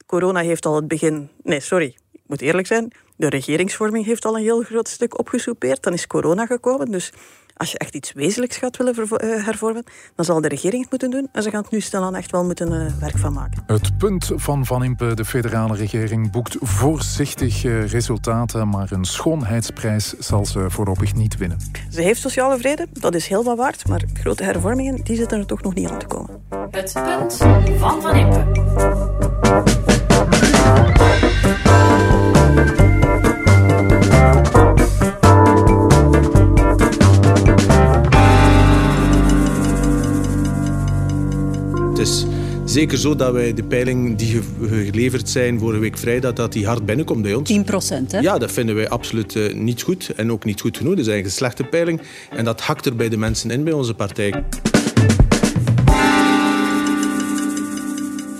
corona 0.06 0.40
heeft 0.40 0.66
al 0.66 0.76
het 0.76 0.88
begin, 0.88 1.30
nee, 1.42 1.60
sorry, 1.60 1.96
ik 2.12 2.20
moet 2.26 2.40
eerlijk 2.40 2.66
zijn, 2.66 2.92
de 3.16 3.28
regeringsvorming 3.28 4.04
heeft 4.04 4.24
al 4.24 4.36
een 4.36 4.42
heel 4.42 4.62
groot 4.62 4.88
stuk 4.88 5.18
opgesoupeerd. 5.18 5.82
Dan 5.82 5.92
is 5.92 6.06
corona 6.06 6.46
gekomen. 6.46 6.90
Dus 6.90 7.12
Als 7.56 7.72
je 7.72 7.78
echt 7.78 7.94
iets 7.94 8.12
wezenlijks 8.12 8.56
gaat 8.56 8.76
willen 8.76 8.94
eh, 8.94 9.44
hervormen, 9.44 9.84
dan 10.14 10.24
zal 10.24 10.40
de 10.40 10.48
regering 10.48 10.82
het 10.82 10.90
moeten 10.90 11.10
doen. 11.10 11.28
En 11.32 11.42
ze 11.42 11.50
gaan 11.50 11.62
het 11.62 11.70
nu 11.70 11.80
stilaan 11.80 12.14
echt 12.14 12.30
wel 12.30 12.44
moeten 12.44 12.72
uh, 12.72 12.92
werk 13.00 13.18
van 13.18 13.32
maken. 13.32 13.62
Het 13.66 13.98
punt 13.98 14.30
van 14.34 14.66
Van 14.66 14.84
Impe, 14.84 15.14
de 15.14 15.24
federale 15.24 15.76
regering, 15.76 16.30
boekt 16.30 16.56
voorzichtig 16.60 17.64
uh, 17.64 17.86
resultaten, 17.86 18.68
maar 18.68 18.92
een 18.92 19.04
schoonheidsprijs 19.04 20.14
zal 20.18 20.46
ze 20.46 20.70
voorlopig 20.70 21.14
niet 21.14 21.36
winnen. 21.36 21.58
Ze 21.90 22.02
heeft 22.02 22.20
sociale 22.20 22.58
vrede, 22.58 22.86
dat 22.92 23.14
is 23.14 23.26
heel 23.26 23.44
wat 23.44 23.56
waard, 23.56 23.88
maar 23.88 24.02
grote 24.12 24.44
hervormingen 24.44 25.04
die 25.04 25.16
zitten 25.16 25.38
er 25.38 25.46
toch 25.46 25.62
nog 25.62 25.74
niet 25.74 25.88
aan 25.88 25.98
te 25.98 26.06
komen. 26.06 26.42
Het 26.70 26.92
punt 26.92 27.36
van 27.78 28.02
Van 28.02 28.16
Impe. 28.16 28.62
Is 41.98 42.26
zeker 42.64 42.98
zo 42.98 43.16
dat 43.16 43.32
wij 43.32 43.54
de 43.54 43.62
peiling 43.62 44.16
die 44.16 44.40
geleverd 44.68 45.28
zijn 45.28 45.58
vorige 45.58 45.80
week 45.80 45.98
vrijdag, 45.98 46.32
dat 46.32 46.52
die 46.52 46.66
hard 46.66 46.86
binnenkomt 46.86 47.22
bij 47.22 47.34
ons. 47.34 47.48
10 47.48 47.64
procent, 47.64 48.12
hè? 48.12 48.18
Ja, 48.18 48.38
dat 48.38 48.52
vinden 48.52 48.74
wij 48.74 48.88
absoluut 48.88 49.34
uh, 49.34 49.54
niet 49.54 49.82
goed. 49.82 50.12
En 50.16 50.32
ook 50.32 50.44
niet 50.44 50.60
goed 50.60 50.76
genoeg. 50.76 50.94
Dat 50.94 51.06
is 51.06 51.10
eigenlijk 51.10 51.26
een 51.26 51.46
slechte 51.46 51.64
peiling. 51.64 52.00
En 52.30 52.44
dat 52.44 52.60
hakt 52.60 52.86
er 52.86 52.96
bij 52.96 53.08
de 53.08 53.16
mensen 53.16 53.50
in 53.50 53.64
bij 53.64 53.72
onze 53.72 53.94
partij. 53.94 54.44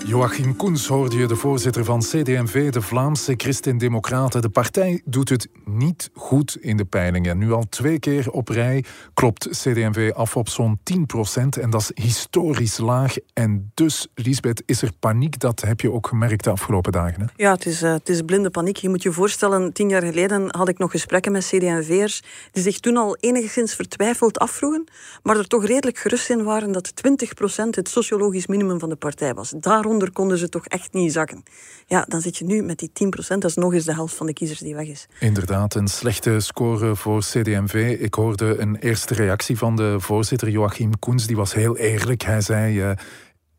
Joachim 0.07 0.55
Koens 0.55 0.87
hoorde 0.87 1.17
je, 1.17 1.27
de 1.27 1.35
voorzitter 1.35 1.85
van 1.85 1.99
CD&V, 1.99 2.71
de 2.71 2.81
Vlaamse 2.81 3.33
Christen-Democraten. 3.37 4.41
De 4.41 4.49
partij 4.49 5.01
doet 5.05 5.29
het 5.29 5.47
niet 5.65 6.09
goed 6.13 6.57
in 6.59 6.77
de 6.77 6.85
peilingen. 6.85 7.37
Nu 7.37 7.51
al 7.51 7.63
twee 7.69 7.99
keer 7.99 8.31
op 8.31 8.49
rij 8.49 8.83
klopt 9.13 9.47
CD&V 9.49 10.11
af 10.15 10.35
op 10.35 10.49
zo'n 10.49 10.79
10 10.83 11.05
procent. 11.05 11.57
En 11.57 11.69
dat 11.69 11.81
is 11.81 12.03
historisch 12.03 12.77
laag. 12.77 13.15
En 13.33 13.71
dus, 13.73 14.07
Lisbeth, 14.15 14.63
is 14.65 14.81
er 14.81 14.91
paniek. 14.99 15.39
Dat 15.39 15.61
heb 15.61 15.81
je 15.81 15.91
ook 15.91 16.07
gemerkt 16.07 16.43
de 16.43 16.49
afgelopen 16.49 16.91
dagen. 16.91 17.21
Hè? 17.21 17.25
Ja, 17.35 17.51
het 17.51 17.65
is, 17.65 17.83
uh, 17.83 17.91
het 17.91 18.09
is 18.09 18.21
blinde 18.21 18.49
paniek. 18.49 18.77
Je 18.77 18.89
moet 18.89 19.03
je 19.03 19.11
voorstellen, 19.11 19.73
tien 19.73 19.89
jaar 19.89 20.03
geleden 20.03 20.55
had 20.55 20.67
ik 20.67 20.77
nog 20.77 20.91
gesprekken 20.91 21.31
met 21.31 21.45
CD&V'ers 21.45 22.23
die 22.51 22.63
zich 22.63 22.79
toen 22.79 22.97
al 22.97 23.15
enigszins 23.19 23.75
vertwijfeld 23.75 24.39
afvroegen, 24.39 24.83
maar 25.23 25.37
er 25.37 25.47
toch 25.47 25.65
redelijk 25.65 25.97
gerust 25.97 26.29
in 26.29 26.43
waren 26.43 26.71
dat 26.71 26.95
20 26.95 27.33
procent 27.33 27.75
het 27.75 27.89
sociologisch 27.89 28.47
minimum 28.47 28.79
van 28.79 28.89
de 28.89 28.95
partij 28.95 29.33
was. 29.33 29.53
Daaronder 29.59 29.93
konden 30.11 30.37
ze 30.37 30.49
toch 30.49 30.65
echt 30.65 30.93
niet 30.93 31.11
zakken. 31.11 31.43
Ja, 31.85 32.05
dan 32.07 32.21
zit 32.21 32.37
je 32.37 32.45
nu 32.45 32.61
met 32.61 32.79
die 32.79 32.89
10%, 32.89 33.11
dat 33.27 33.43
is 33.43 33.55
nog 33.55 33.73
eens 33.73 33.85
de 33.85 33.93
helft 33.93 34.15
van 34.15 34.25
de 34.25 34.33
kiezers 34.33 34.59
die 34.59 34.75
weg 34.75 34.87
is. 34.87 35.07
Inderdaad, 35.19 35.75
een 35.75 35.87
slechte 35.87 36.39
score 36.39 36.95
voor 36.95 37.19
CD&V. 37.19 37.97
Ik 37.99 38.13
hoorde 38.13 38.57
een 38.59 38.75
eerste 38.75 39.13
reactie 39.13 39.57
van 39.57 39.75
de 39.75 39.95
voorzitter 39.99 40.49
Joachim 40.49 40.99
Koens, 40.99 41.27
die 41.27 41.35
was 41.35 41.53
heel 41.53 41.77
eerlijk. 41.77 42.23
Hij 42.23 42.41
zei... 42.41 42.89
Uh, 42.89 42.91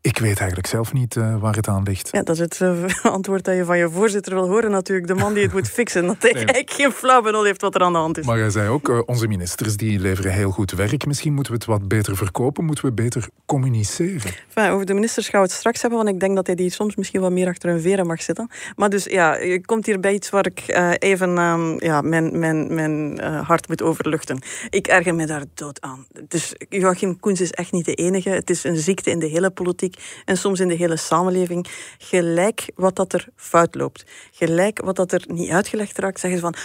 ik 0.01 0.17
weet 0.19 0.37
eigenlijk 0.37 0.67
zelf 0.67 0.93
niet 0.93 1.15
uh, 1.15 1.39
waar 1.39 1.55
het 1.55 1.67
aan 1.67 1.83
ligt. 1.83 2.09
Ja, 2.11 2.23
dat 2.23 2.35
is 2.35 2.41
het 2.41 2.59
uh, 2.59 2.85
antwoord 3.15 3.43
dat 3.43 3.55
je 3.55 3.65
van 3.65 3.77
je 3.77 3.89
voorzitter 3.89 4.33
wil 4.33 4.47
horen 4.47 4.71
natuurlijk. 4.71 5.07
De 5.07 5.13
man 5.13 5.33
die 5.33 5.43
het 5.43 5.53
moet 5.53 5.69
fixen. 5.69 6.05
Dat 6.05 6.21
hij 6.21 6.31
nee. 6.31 6.45
eigenlijk 6.45 6.71
geen 6.71 6.91
flauw 6.91 7.21
benul 7.21 7.43
heeft 7.43 7.61
wat 7.61 7.75
er 7.75 7.81
aan 7.81 7.91
de 7.91 7.97
hand 7.97 8.17
is. 8.17 8.25
Maar 8.25 8.37
hij 8.37 8.49
zei 8.49 8.69
ook, 8.69 8.89
uh, 8.89 9.01
onze 9.05 9.27
ministers 9.27 9.77
die 9.77 9.99
leveren 9.99 10.31
heel 10.31 10.51
goed 10.51 10.71
werk. 10.71 11.05
Misschien 11.05 11.33
moeten 11.33 11.51
we 11.51 11.57
het 11.57 11.67
wat 11.67 11.87
beter 11.87 12.17
verkopen. 12.17 12.65
Moeten 12.65 12.85
we 12.85 12.91
beter 12.91 13.27
communiceren. 13.45 14.31
Enfin, 14.47 14.71
over 14.71 14.85
de 14.85 14.93
ministers 14.93 15.29
gaan 15.29 15.41
we 15.41 15.47
het 15.47 15.55
straks 15.55 15.81
hebben. 15.81 15.99
Want 15.99 16.09
ik 16.09 16.19
denk 16.19 16.35
dat 16.35 16.47
hij 16.47 16.55
die 16.55 16.69
soms 16.69 16.95
misschien 16.95 17.21
wat 17.21 17.31
meer 17.31 17.47
achter 17.47 17.69
hun 17.69 17.81
veren 17.81 18.07
mag 18.07 18.21
zitten. 18.21 18.49
Maar 18.75 18.89
dus 18.89 19.03
ja, 19.03 19.35
je 19.35 19.65
komt 19.65 19.85
hier 19.85 19.99
bij 19.99 20.13
iets 20.13 20.29
waar 20.29 20.45
ik 20.45 20.63
even 20.99 21.37
ehm, 21.37 21.83
ja, 21.83 22.01
mijn, 22.01 22.39
mijn, 22.39 22.73
mijn 22.73 23.19
hart 23.19 23.67
moet 23.67 23.81
overluchten. 23.81 24.39
Ik 24.69 24.87
erger 24.87 25.15
me 25.15 25.25
daar 25.25 25.43
dood 25.53 25.81
aan. 25.81 26.05
Dus 26.27 26.53
Joachim 26.69 27.19
Koens 27.19 27.41
is 27.41 27.51
echt 27.51 27.71
niet 27.71 27.85
de 27.85 27.93
enige. 27.93 28.29
Het 28.29 28.49
is 28.49 28.63
een 28.63 28.77
ziekte 28.77 29.09
in 29.09 29.19
de 29.19 29.25
hele 29.25 29.49
politiek 29.49 29.86
en 30.25 30.37
soms 30.37 30.59
in 30.59 30.67
de 30.67 30.75
hele 30.75 30.97
samenleving. 30.97 31.67
Gelijk 31.97 32.71
wat 32.75 32.95
dat 32.95 33.13
er 33.13 33.27
fout 33.35 33.75
loopt. 33.75 34.05
Gelijk 34.31 34.81
wat 34.81 34.95
dat 34.95 35.11
er 35.11 35.23
niet 35.27 35.49
uitgelegd 35.49 35.97
raakt, 35.97 36.19
zeggen 36.19 36.39
ze 36.39 36.45
van 36.45 36.55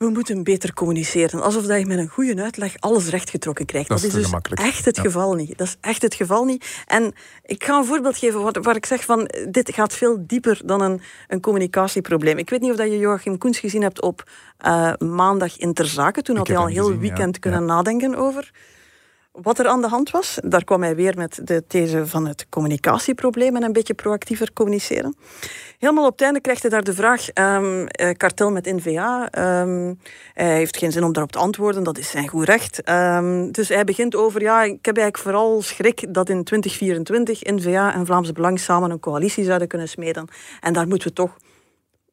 we 0.00 0.08
moeten 0.08 0.42
beter 0.42 0.74
communiceren. 0.74 1.42
Alsof 1.42 1.66
dat 1.66 1.78
je 1.78 1.86
met 1.86 1.98
een 1.98 2.08
goede 2.08 2.42
uitleg 2.42 2.74
alles 2.78 3.08
rechtgetrokken 3.08 3.66
krijgt. 3.66 3.88
Dat, 3.88 4.02
is, 4.02 4.12
dus 4.12 4.30
echt 4.50 4.84
het 4.84 4.98
geval 4.98 5.34
niet. 5.34 5.58
Dat 5.58 5.66
is 5.66 5.76
echt 5.80 6.02
het 6.02 6.14
geval 6.14 6.44
niet. 6.44 6.82
En 6.86 7.12
ik 7.44 7.64
ga 7.64 7.78
een 7.78 7.84
voorbeeld 7.84 8.16
geven 8.16 8.42
waar, 8.42 8.62
waar, 8.62 8.76
ik 8.76 8.86
zeg 8.86 9.04
van 9.04 9.30
dit 9.48 9.74
gaat 9.74 9.92
veel 9.92 10.26
dieper 10.26 10.60
dan 10.64 10.80
een, 10.80 11.00
een 11.28 11.40
communicatieprobleem. 11.40 12.38
Ik 12.38 12.50
weet 12.50 12.60
niet 12.60 12.70
of 12.70 12.76
dat 12.76 12.90
je 12.90 12.98
Joachim 12.98 13.38
Koens 13.38 13.58
gezien 13.58 13.82
hebt 13.82 14.02
op 14.02 14.30
uh, 14.66 14.92
maandag 14.98 15.58
in 15.58 15.74
Ter 15.74 15.86
Zaken. 15.86 16.24
Toen 16.24 16.36
had 16.36 16.48
hij 16.48 16.56
al 16.56 16.66
een 16.66 16.72
heel 16.72 16.98
weekend 16.98 17.38
kunnen 17.38 17.64
nadenken 17.64 18.14
over 18.14 18.50
wat 19.32 19.58
er 19.58 19.66
aan 19.66 19.80
de 19.80 19.88
hand 19.88 20.10
was. 20.10 20.38
Daar 20.44 20.64
kwam 20.64 20.82
hij 20.82 20.94
weer 20.94 21.16
met 21.16 21.40
de 21.44 21.64
these 21.66 22.06
van 22.06 22.26
het 22.26 22.46
communicatieprobleem 22.48 23.56
en 23.56 23.62
een 23.62 23.72
beetje 23.72 23.94
proactiever 23.94 24.52
communiceren. 24.52 25.16
Helemaal 25.78 26.06
op 26.06 26.12
het 26.12 26.20
einde 26.20 26.40
krijgt 26.40 26.62
hij 26.62 26.70
daar 26.70 26.82
de 26.82 26.94
vraag, 26.94 27.26
um, 27.34 27.86
kartel 28.16 28.50
met 28.50 28.64
NVA. 28.64 29.28
Um, 29.62 29.98
hij 30.34 30.56
heeft 30.56 30.76
geen 30.76 30.92
zin 30.92 31.04
om 31.04 31.12
daarop 31.12 31.32
te 31.32 31.38
antwoorden, 31.38 31.82
dat 31.82 31.98
is 31.98 32.10
zijn 32.10 32.28
goed 32.28 32.44
recht. 32.44 32.88
Um, 32.88 33.52
dus 33.52 33.68
hij 33.68 33.84
begint 33.84 34.16
over, 34.16 34.40
ja, 34.42 34.62
ik 34.62 34.86
heb 34.86 34.96
eigenlijk 34.96 35.18
vooral 35.18 35.62
schrik 35.62 36.14
dat 36.14 36.28
in 36.28 36.44
2024 36.44 37.42
NVA 37.42 37.94
en 37.94 38.06
Vlaamse 38.06 38.32
Belang 38.32 38.60
samen 38.60 38.90
een 38.90 39.00
coalitie 39.00 39.44
zouden 39.44 39.68
kunnen 39.68 39.88
smeden. 39.88 40.28
En 40.60 40.72
daar 40.72 40.88
moeten 40.88 41.08
we 41.08 41.14
toch 41.14 41.36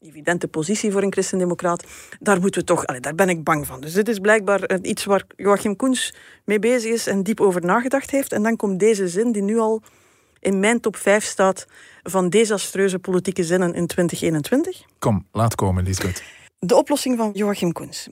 evidente 0.01 0.47
positie 0.47 0.91
voor 0.91 1.01
een 1.01 1.11
christendemocraat. 1.11 1.83
Daar 2.19 2.39
moeten 2.39 2.61
we 2.61 2.67
toch, 2.67 2.85
allee, 2.85 3.01
daar 3.01 3.15
ben 3.15 3.29
ik 3.29 3.43
bang 3.43 3.67
van. 3.67 3.81
Dus 3.81 3.93
dit 3.93 4.07
is 4.07 4.19
blijkbaar 4.19 4.79
iets 4.81 5.05
waar 5.05 5.23
Joachim 5.35 5.75
Koens 5.75 6.13
mee 6.45 6.59
bezig 6.59 6.91
is 6.91 7.07
en 7.07 7.23
diep 7.23 7.41
over 7.41 7.65
nagedacht 7.65 8.11
heeft. 8.11 8.31
En 8.31 8.43
dan 8.43 8.55
komt 8.55 8.79
deze 8.79 9.07
zin 9.07 9.31
die 9.31 9.41
nu 9.41 9.57
al 9.57 9.81
in 10.39 10.59
mijn 10.59 10.79
top 10.79 10.95
5 10.95 11.23
staat 11.23 11.65
van 12.03 12.29
desastreuze 12.29 12.99
politieke 12.99 13.43
zinnen 13.43 13.73
in 13.73 13.87
2021. 13.87 14.83
Kom, 14.99 15.25
laat 15.31 15.55
komen, 15.55 15.83
Lisbeth. 15.83 16.23
De 16.59 16.75
oplossing 16.75 17.17
van 17.17 17.31
Joachim 17.33 17.71
Koens. 17.71 18.07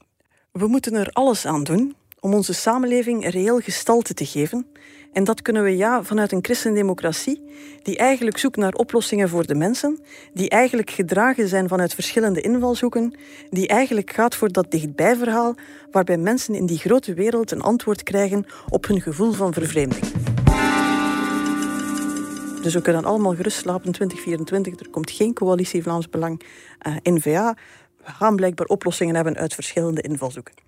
We 0.52 0.68
moeten 0.68 0.94
er 0.94 1.10
alles 1.12 1.46
aan 1.46 1.64
doen 1.64 1.96
om 2.26 2.34
onze 2.34 2.54
samenleving 2.54 3.30
reëel 3.30 3.60
gestalte 3.60 4.14
te 4.14 4.26
geven. 4.26 4.68
En 5.14 5.24
dat 5.24 5.42
kunnen 5.42 5.64
we 5.64 5.78
ja 5.78 6.04
vanuit 6.04 6.32
een 6.32 6.44
christendemocratie 6.44 7.42
die 7.84 7.98
eigenlijk 7.98 8.38
zoekt 8.38 8.58
naar 8.58 8.74
oplossingen 8.74 9.30
voor 9.30 9.46
de 9.46 9.56
mensen, 9.56 10.00
die 10.34 10.50
eigenlijk 10.50 10.90
gedragen 10.90 11.48
zijn 11.48 11.68
vanuit 11.68 11.94
verschillende 11.94 12.42
invalshoeken, 12.42 13.14
die 13.50 13.68
eigenlijk 13.68 14.12
gaat 14.12 14.36
voor 14.36 14.52
dat 14.52 14.72
dichtbijverhaal 14.72 15.56
waarbij 15.92 16.18
mensen 16.18 16.56
in 16.56 16.66
die 16.66 16.78
grote 16.78 17.14
wereld 17.14 17.52
een 17.52 17.62
antwoord 17.62 18.04
krijgen 18.04 18.46
op 18.70 18.88
hun 18.88 19.02
gevoel 19.02 19.32
van 19.32 19.54
vervreemding. 19.54 20.06
Dus 22.62 22.74
we 22.74 22.82
kunnen 22.82 23.06
allemaal 23.06 23.36
gerust 23.36 23.58
slapen 23.58 23.92
2024. 23.92 24.80
Er 24.80 24.90
komt 24.90 25.12
geen 25.12 25.34
coalitie 25.34 25.84
Vlaams 25.84 26.10
Belang 26.10 26.42
uh, 26.42 26.96
eh, 26.96 27.14
NVA. 27.14 27.56
We 28.04 28.12
gaan 28.12 28.36
blijkbaar 28.36 28.68
oplossingen 28.68 29.16
hebben 29.16 29.36
uit 29.36 29.54
verschillende 29.54 30.02
invalshoeken 30.02 30.66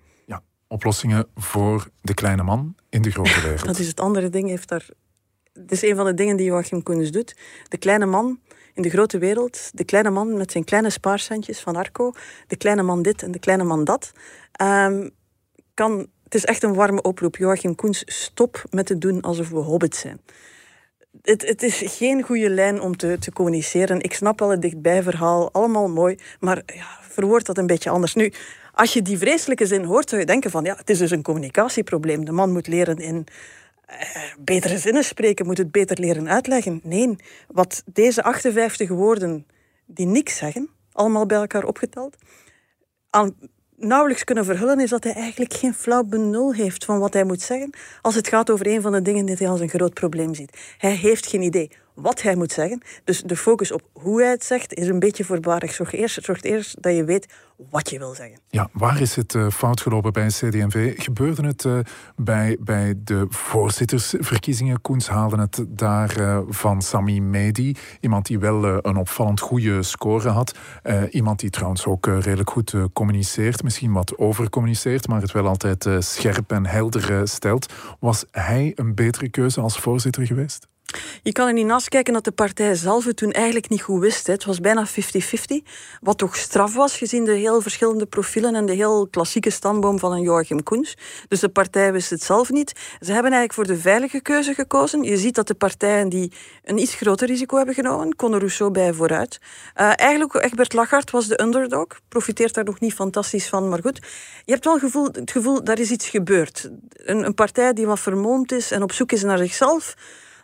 oplossingen 0.68 1.26
voor 1.34 1.88
de 2.00 2.14
kleine 2.14 2.42
man 2.42 2.74
in 2.88 3.02
de 3.02 3.10
grote 3.10 3.40
wereld. 3.46 3.64
Dat 3.64 3.78
is 3.78 3.86
het 3.86 4.00
andere 4.00 4.28
ding. 4.28 4.48
Heeft 4.48 4.68
daar... 4.68 4.86
Het 5.52 5.72
is 5.72 5.82
een 5.82 5.96
van 5.96 6.04
de 6.04 6.14
dingen 6.14 6.36
die 6.36 6.46
Joachim 6.46 6.82
Koens 6.82 7.10
doet. 7.10 7.36
De 7.68 7.78
kleine 7.78 8.06
man 8.06 8.38
in 8.74 8.82
de 8.82 8.90
grote 8.90 9.18
wereld, 9.18 9.70
de 9.72 9.84
kleine 9.84 10.10
man 10.10 10.36
met 10.36 10.52
zijn 10.52 10.64
kleine 10.64 10.90
spaarcentjes 10.90 11.60
van 11.60 11.76
Arco, 11.76 12.12
de 12.46 12.56
kleine 12.56 12.82
man 12.82 13.02
dit 13.02 13.22
en 13.22 13.30
de 13.30 13.38
kleine 13.38 13.64
man 13.64 13.84
dat, 13.84 14.12
um, 14.62 15.10
kan... 15.74 16.06
Het 16.24 16.34
is 16.36 16.44
echt 16.44 16.62
een 16.62 16.74
warme 16.74 17.02
oproep. 17.02 17.36
Joachim 17.36 17.74
Koens, 17.74 18.02
stop 18.06 18.64
met 18.70 18.86
te 18.86 18.98
doen 18.98 19.20
alsof 19.20 19.48
we 19.48 19.58
hobbits 19.58 19.98
zijn. 19.98 20.20
Het, 21.22 21.46
het, 21.46 21.62
is 21.62 21.82
geen 21.84 22.22
goede 22.22 22.50
lijn 22.50 22.80
om 22.80 22.96
te, 22.96 23.16
te 23.20 23.32
communiceren. 23.32 24.00
Ik 24.00 24.14
snap 24.14 24.38
wel 24.38 24.50
het 24.50 24.62
dichtbijverhaal, 24.62 25.52
allemaal 25.52 25.88
mooi, 25.88 26.18
maar 26.40 26.62
ja, 26.66 26.98
verwoord 27.00 27.46
dat 27.46 27.58
een 27.58 27.66
beetje 27.66 27.90
anders. 27.90 28.14
Nu, 28.14 28.32
als 28.78 28.92
je 28.92 29.02
die 29.02 29.18
vreselijke 29.18 29.66
zin 29.66 29.84
hoort, 29.84 30.08
zou 30.08 30.20
je 30.20 30.26
denken 30.26 30.50
van 30.50 30.64
ja, 30.64 30.76
het 30.76 30.90
is 30.90 30.98
dus 30.98 31.10
een 31.10 31.22
communicatieprobleem. 31.22 32.24
De 32.24 32.32
man 32.32 32.52
moet 32.52 32.66
leren 32.66 32.96
in 32.96 33.26
uh, 33.90 33.96
betere 34.38 34.78
zinnen 34.78 35.04
spreken, 35.04 35.46
moet 35.46 35.58
het 35.58 35.70
beter 35.70 36.00
leren 36.00 36.28
uitleggen. 36.28 36.80
Nee, 36.82 37.16
wat 37.48 37.82
deze 37.86 38.22
58 38.22 38.88
woorden 38.88 39.46
die 39.86 40.06
niks 40.06 40.36
zeggen, 40.36 40.68
allemaal 40.92 41.26
bij 41.26 41.38
elkaar 41.38 41.64
opgeteld, 41.64 42.16
nauwelijks 43.76 44.24
kunnen 44.24 44.44
verhullen, 44.44 44.80
is 44.80 44.90
dat 44.90 45.04
hij 45.04 45.12
eigenlijk 45.12 45.54
geen 45.54 45.74
flauw 45.74 46.04
benul 46.04 46.54
heeft 46.54 46.84
van 46.84 46.98
wat 46.98 47.12
hij 47.12 47.24
moet 47.24 47.42
zeggen 47.42 47.70
als 48.02 48.14
het 48.14 48.28
gaat 48.28 48.50
over 48.50 48.66
een 48.66 48.82
van 48.82 48.92
de 48.92 49.02
dingen 49.02 49.26
die 49.26 49.36
hij 49.38 49.48
als 49.48 49.60
een 49.60 49.68
groot 49.68 49.94
probleem 49.94 50.34
ziet. 50.34 50.74
Hij 50.78 50.94
heeft 50.94 51.26
geen 51.26 51.42
idee 51.42 51.70
wat 52.00 52.22
hij 52.22 52.36
moet 52.36 52.52
zeggen. 52.52 52.82
Dus 53.04 53.22
de 53.22 53.36
focus 53.36 53.72
op 53.72 53.82
hoe 53.92 54.20
hij 54.20 54.30
het 54.30 54.44
zegt 54.44 54.74
is 54.74 54.88
een 54.88 54.98
beetje 54.98 55.24
voorbarig. 55.24 55.72
Zorg 55.72 55.92
eerst, 55.92 56.24
zorg 56.24 56.42
eerst 56.42 56.82
dat 56.82 56.96
je 56.96 57.04
weet 57.04 57.26
wat 57.70 57.90
je 57.90 57.98
wil 57.98 58.14
zeggen. 58.14 58.38
Ja, 58.48 58.68
waar 58.72 59.00
is 59.00 59.16
het 59.16 59.34
uh, 59.34 59.48
fout 59.50 59.80
gelopen 59.80 60.12
bij 60.12 60.26
CD&V? 60.26 61.02
Gebeurde 61.02 61.46
het 61.46 61.64
uh, 61.64 61.78
bij, 62.16 62.56
bij 62.60 62.94
de 63.04 63.26
voorzittersverkiezingen? 63.28 64.80
Koens 64.80 65.08
haalde 65.08 65.40
het 65.40 65.64
daar 65.68 66.20
uh, 66.20 66.40
van 66.48 66.82
Sami 66.82 67.20
Medi. 67.20 67.76
Iemand 68.00 68.26
die 68.26 68.38
wel 68.38 68.64
een 68.64 68.96
opvallend 68.96 69.40
goede 69.40 69.82
score 69.82 70.28
had. 70.28 70.58
iemand 71.10 71.40
die 71.40 71.50
trouwens 71.50 71.86
ook 71.86 72.06
redelijk 72.06 72.50
goed 72.50 72.74
communiceert. 72.92 73.62
Misschien 73.62 73.92
wat 73.92 74.18
overcommuniceert, 74.18 75.08
maar 75.08 75.20
het 75.20 75.32
wel 75.32 75.46
altijd 75.46 75.86
scherp 75.98 76.52
en 76.52 76.66
helder 76.66 77.28
stelt. 77.28 77.72
Was 78.00 78.24
hij 78.30 78.72
een 78.74 78.94
betere 78.94 79.28
keuze 79.28 79.60
als 79.60 79.78
voorzitter 79.78 80.26
geweest? 80.26 80.68
Je 81.22 81.32
kan 81.32 81.46
er 81.46 81.52
niet 81.52 81.66
naast 81.66 81.88
kijken 81.88 82.12
dat 82.12 82.24
de 82.24 82.32
partij 82.32 82.74
zelf 82.74 83.04
het 83.04 83.16
toen 83.16 83.32
eigenlijk 83.32 83.68
niet 83.68 83.82
goed 83.82 84.00
wist. 84.00 84.26
Het 84.26 84.44
was 84.44 84.60
bijna 84.60 84.86
50-50. 84.86 84.92
Wat 86.00 86.18
toch 86.18 86.36
straf 86.36 86.74
was, 86.74 86.96
gezien 86.96 87.24
de 87.24 87.32
heel 87.32 87.60
verschillende 87.60 88.06
profielen 88.06 88.54
en 88.54 88.66
de 88.66 88.72
heel 88.72 89.08
klassieke 89.08 89.50
stamboom 89.50 89.98
van 89.98 90.12
een 90.12 90.22
Joachim 90.22 90.62
Koens. 90.62 90.96
Dus 91.28 91.40
de 91.40 91.48
partij 91.48 91.92
wist 91.92 92.10
het 92.10 92.22
zelf 92.22 92.50
niet. 92.50 92.72
Ze 93.00 93.12
hebben 93.12 93.32
eigenlijk 93.32 93.52
voor 93.52 93.66
de 93.66 93.80
veilige 93.80 94.20
keuze 94.20 94.54
gekozen. 94.54 95.02
Je 95.02 95.16
ziet 95.16 95.34
dat 95.34 95.46
de 95.46 95.54
partijen 95.54 96.08
die 96.08 96.32
een 96.64 96.78
iets 96.78 96.94
groter 96.94 97.26
risico 97.26 97.56
hebben 97.56 97.74
genomen, 97.74 98.16
Conor 98.16 98.38
Rousseau 98.38 98.72
bij 98.72 98.92
vooruit. 98.92 99.38
Uh, 99.76 99.92
eigenlijk, 99.96 100.34
Egbert 100.34 100.72
Lachart 100.72 101.10
was 101.10 101.26
de 101.26 101.42
underdog. 101.42 101.86
Profiteert 102.08 102.54
daar 102.54 102.64
nog 102.64 102.80
niet 102.80 102.94
fantastisch 102.94 103.48
van, 103.48 103.68
maar 103.68 103.80
goed. 103.82 104.06
Je 104.44 104.52
hebt 104.52 104.64
wel 104.64 104.74
het 104.74 104.82
gevoel, 104.82 105.08
het 105.12 105.30
gevoel 105.30 105.62
iets 105.76 106.08
gebeurd. 106.08 106.70
Een, 106.92 107.24
een 107.24 107.34
partij 107.34 107.72
die 107.72 107.86
wat 107.86 108.00
vermoomd 108.00 108.52
is 108.52 108.70
en 108.70 108.82
op 108.82 108.92
zoek 108.92 109.12
is 109.12 109.22
naar 109.22 109.38
zichzelf 109.38 109.94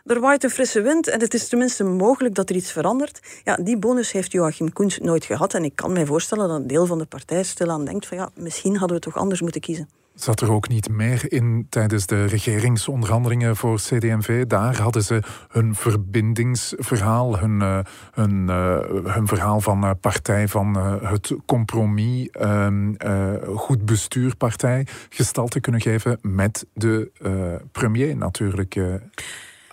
er 0.05 0.19
waait 0.19 0.43
een 0.43 0.49
frisse 0.49 0.81
wind 0.81 1.07
en 1.07 1.19
het 1.19 1.33
is 1.33 1.47
tenminste 1.47 1.83
mogelijk 1.83 2.35
dat 2.35 2.49
er 2.49 2.55
iets 2.55 2.71
verandert. 2.71 3.41
Ja, 3.43 3.55
die 3.55 3.77
bonus 3.77 4.11
heeft 4.11 4.31
Joachim 4.31 4.73
Koens 4.73 4.99
nooit 4.99 5.25
gehad. 5.25 5.53
En 5.53 5.63
ik 5.63 5.75
kan 5.75 5.93
mij 5.93 6.05
voorstellen 6.05 6.47
dat 6.47 6.59
een 6.59 6.67
deel 6.67 6.85
van 6.85 6.97
de 6.97 7.05
partij 7.05 7.43
stilaan 7.43 7.85
denkt 7.85 8.07
van 8.07 8.17
ja, 8.17 8.29
misschien 8.35 8.77
hadden 8.77 8.97
we 8.97 9.03
toch 9.03 9.17
anders 9.17 9.41
moeten 9.41 9.61
kiezen. 9.61 9.89
Zat 10.15 10.41
er 10.41 10.51
ook 10.51 10.67
niet 10.67 10.89
meer 10.89 11.31
in 11.31 11.67
tijdens 11.69 12.05
de 12.05 12.25
regeringsonderhandelingen 12.25 13.55
voor 13.55 13.77
CD&V? 13.77 14.45
Daar 14.45 14.81
hadden 14.81 15.03
ze 15.03 15.21
hun 15.49 15.75
verbindingsverhaal, 15.75 17.37
hun, 17.39 17.61
uh, 17.61 17.79
hun, 18.11 18.47
uh, 18.49 18.79
hun 19.13 19.27
verhaal 19.27 19.61
van 19.61 19.83
uh, 19.83 19.91
partij 20.01 20.47
van 20.47 20.75
het 21.03 21.35
compromis, 21.45 22.29
ehm, 22.29 22.93
goed 23.55 23.85
bestuurpartij, 23.85 24.87
gestalte 25.09 25.59
kunnen 25.59 25.81
geven 25.81 26.17
met 26.21 26.65
de 26.73 27.11
premier 27.71 28.17
natuurlijk. 28.17 28.77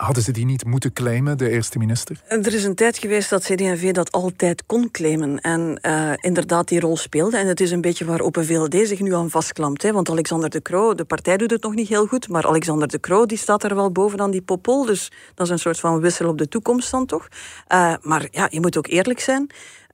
Hadden 0.03 0.23
ze 0.23 0.31
die 0.31 0.45
niet 0.45 0.65
moeten 0.65 0.93
claimen, 0.93 1.37
de 1.37 1.49
eerste 1.49 1.77
minister? 1.77 2.21
Er 2.27 2.53
is 2.53 2.63
een 2.63 2.75
tijd 2.75 2.97
geweest 2.97 3.29
dat 3.29 3.43
CD&V 3.43 3.91
dat 3.91 4.11
altijd 4.11 4.63
kon 4.65 4.91
claimen 4.91 5.39
en 5.39 5.79
uh, 5.81 6.11
inderdaad 6.15 6.67
die 6.67 6.79
rol 6.79 6.97
speelde. 6.97 7.37
En 7.37 7.47
het 7.47 7.59
is 7.59 7.71
een 7.71 7.81
beetje 7.81 8.05
waar 8.05 8.21
Open 8.21 8.45
VLD 8.45 8.87
zich 8.87 8.99
nu 8.99 9.15
aan 9.15 9.29
vastklampt. 9.29 9.81
Hè? 9.81 9.91
Want 9.91 10.09
Alexander 10.09 10.49
de 10.49 10.61
Croo, 10.61 10.95
de 10.95 11.03
partij 11.03 11.37
doet 11.37 11.51
het 11.51 11.63
nog 11.63 11.75
niet 11.75 11.87
heel 11.87 12.05
goed, 12.05 12.27
maar 12.27 12.47
Alexander 12.47 12.87
de 12.87 12.99
Croo 12.99 13.25
die 13.25 13.37
staat 13.37 13.63
er 13.63 13.75
wel 13.75 13.91
bovenaan 13.91 14.31
die 14.31 14.41
popol. 14.41 14.85
Dus 14.85 15.11
dat 15.35 15.45
is 15.45 15.51
een 15.51 15.59
soort 15.59 15.79
van 15.79 15.99
wissel 15.99 16.27
op 16.27 16.37
de 16.37 16.47
toekomst 16.47 16.91
dan 16.91 17.05
toch. 17.05 17.27
Uh, 17.73 17.93
maar 18.01 18.27
ja, 18.31 18.47
je 18.49 18.59
moet 18.59 18.77
ook 18.77 18.87
eerlijk 18.87 19.19
zijn. 19.19 19.49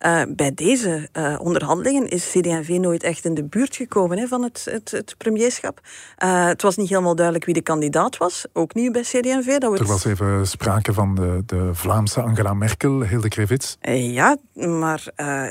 Uh, 0.05 0.21
bij 0.29 0.53
deze 0.53 1.09
uh, 1.13 1.39
onderhandelingen 1.41 2.09
is 2.09 2.29
CD&V 2.29 2.77
nooit 2.81 3.03
echt 3.03 3.25
in 3.25 3.33
de 3.33 3.43
buurt 3.43 3.75
gekomen 3.75 4.17
hè, 4.17 4.27
van 4.27 4.43
het, 4.43 4.67
het, 4.71 4.91
het 4.91 5.15
premierschap. 5.17 5.79
Uh, 6.23 6.45
het 6.45 6.61
was 6.61 6.77
niet 6.77 6.89
helemaal 6.89 7.15
duidelijk 7.15 7.45
wie 7.45 7.53
de 7.53 7.61
kandidaat 7.61 8.17
was, 8.17 8.45
ook 8.53 8.73
niet 8.73 8.91
bij 8.91 9.01
CD&V. 9.01 9.57
Dat 9.57 9.79
er 9.79 9.85
was 9.85 10.05
even 10.05 10.47
sprake 10.47 10.93
van 10.93 11.15
de, 11.15 11.43
de 11.45 11.69
Vlaamse 11.73 12.21
Angela 12.21 12.53
Merkel, 12.53 13.01
Hilde 13.01 13.27
Krevits. 13.27 13.77
ja, 13.91 14.37
maar 14.53 15.03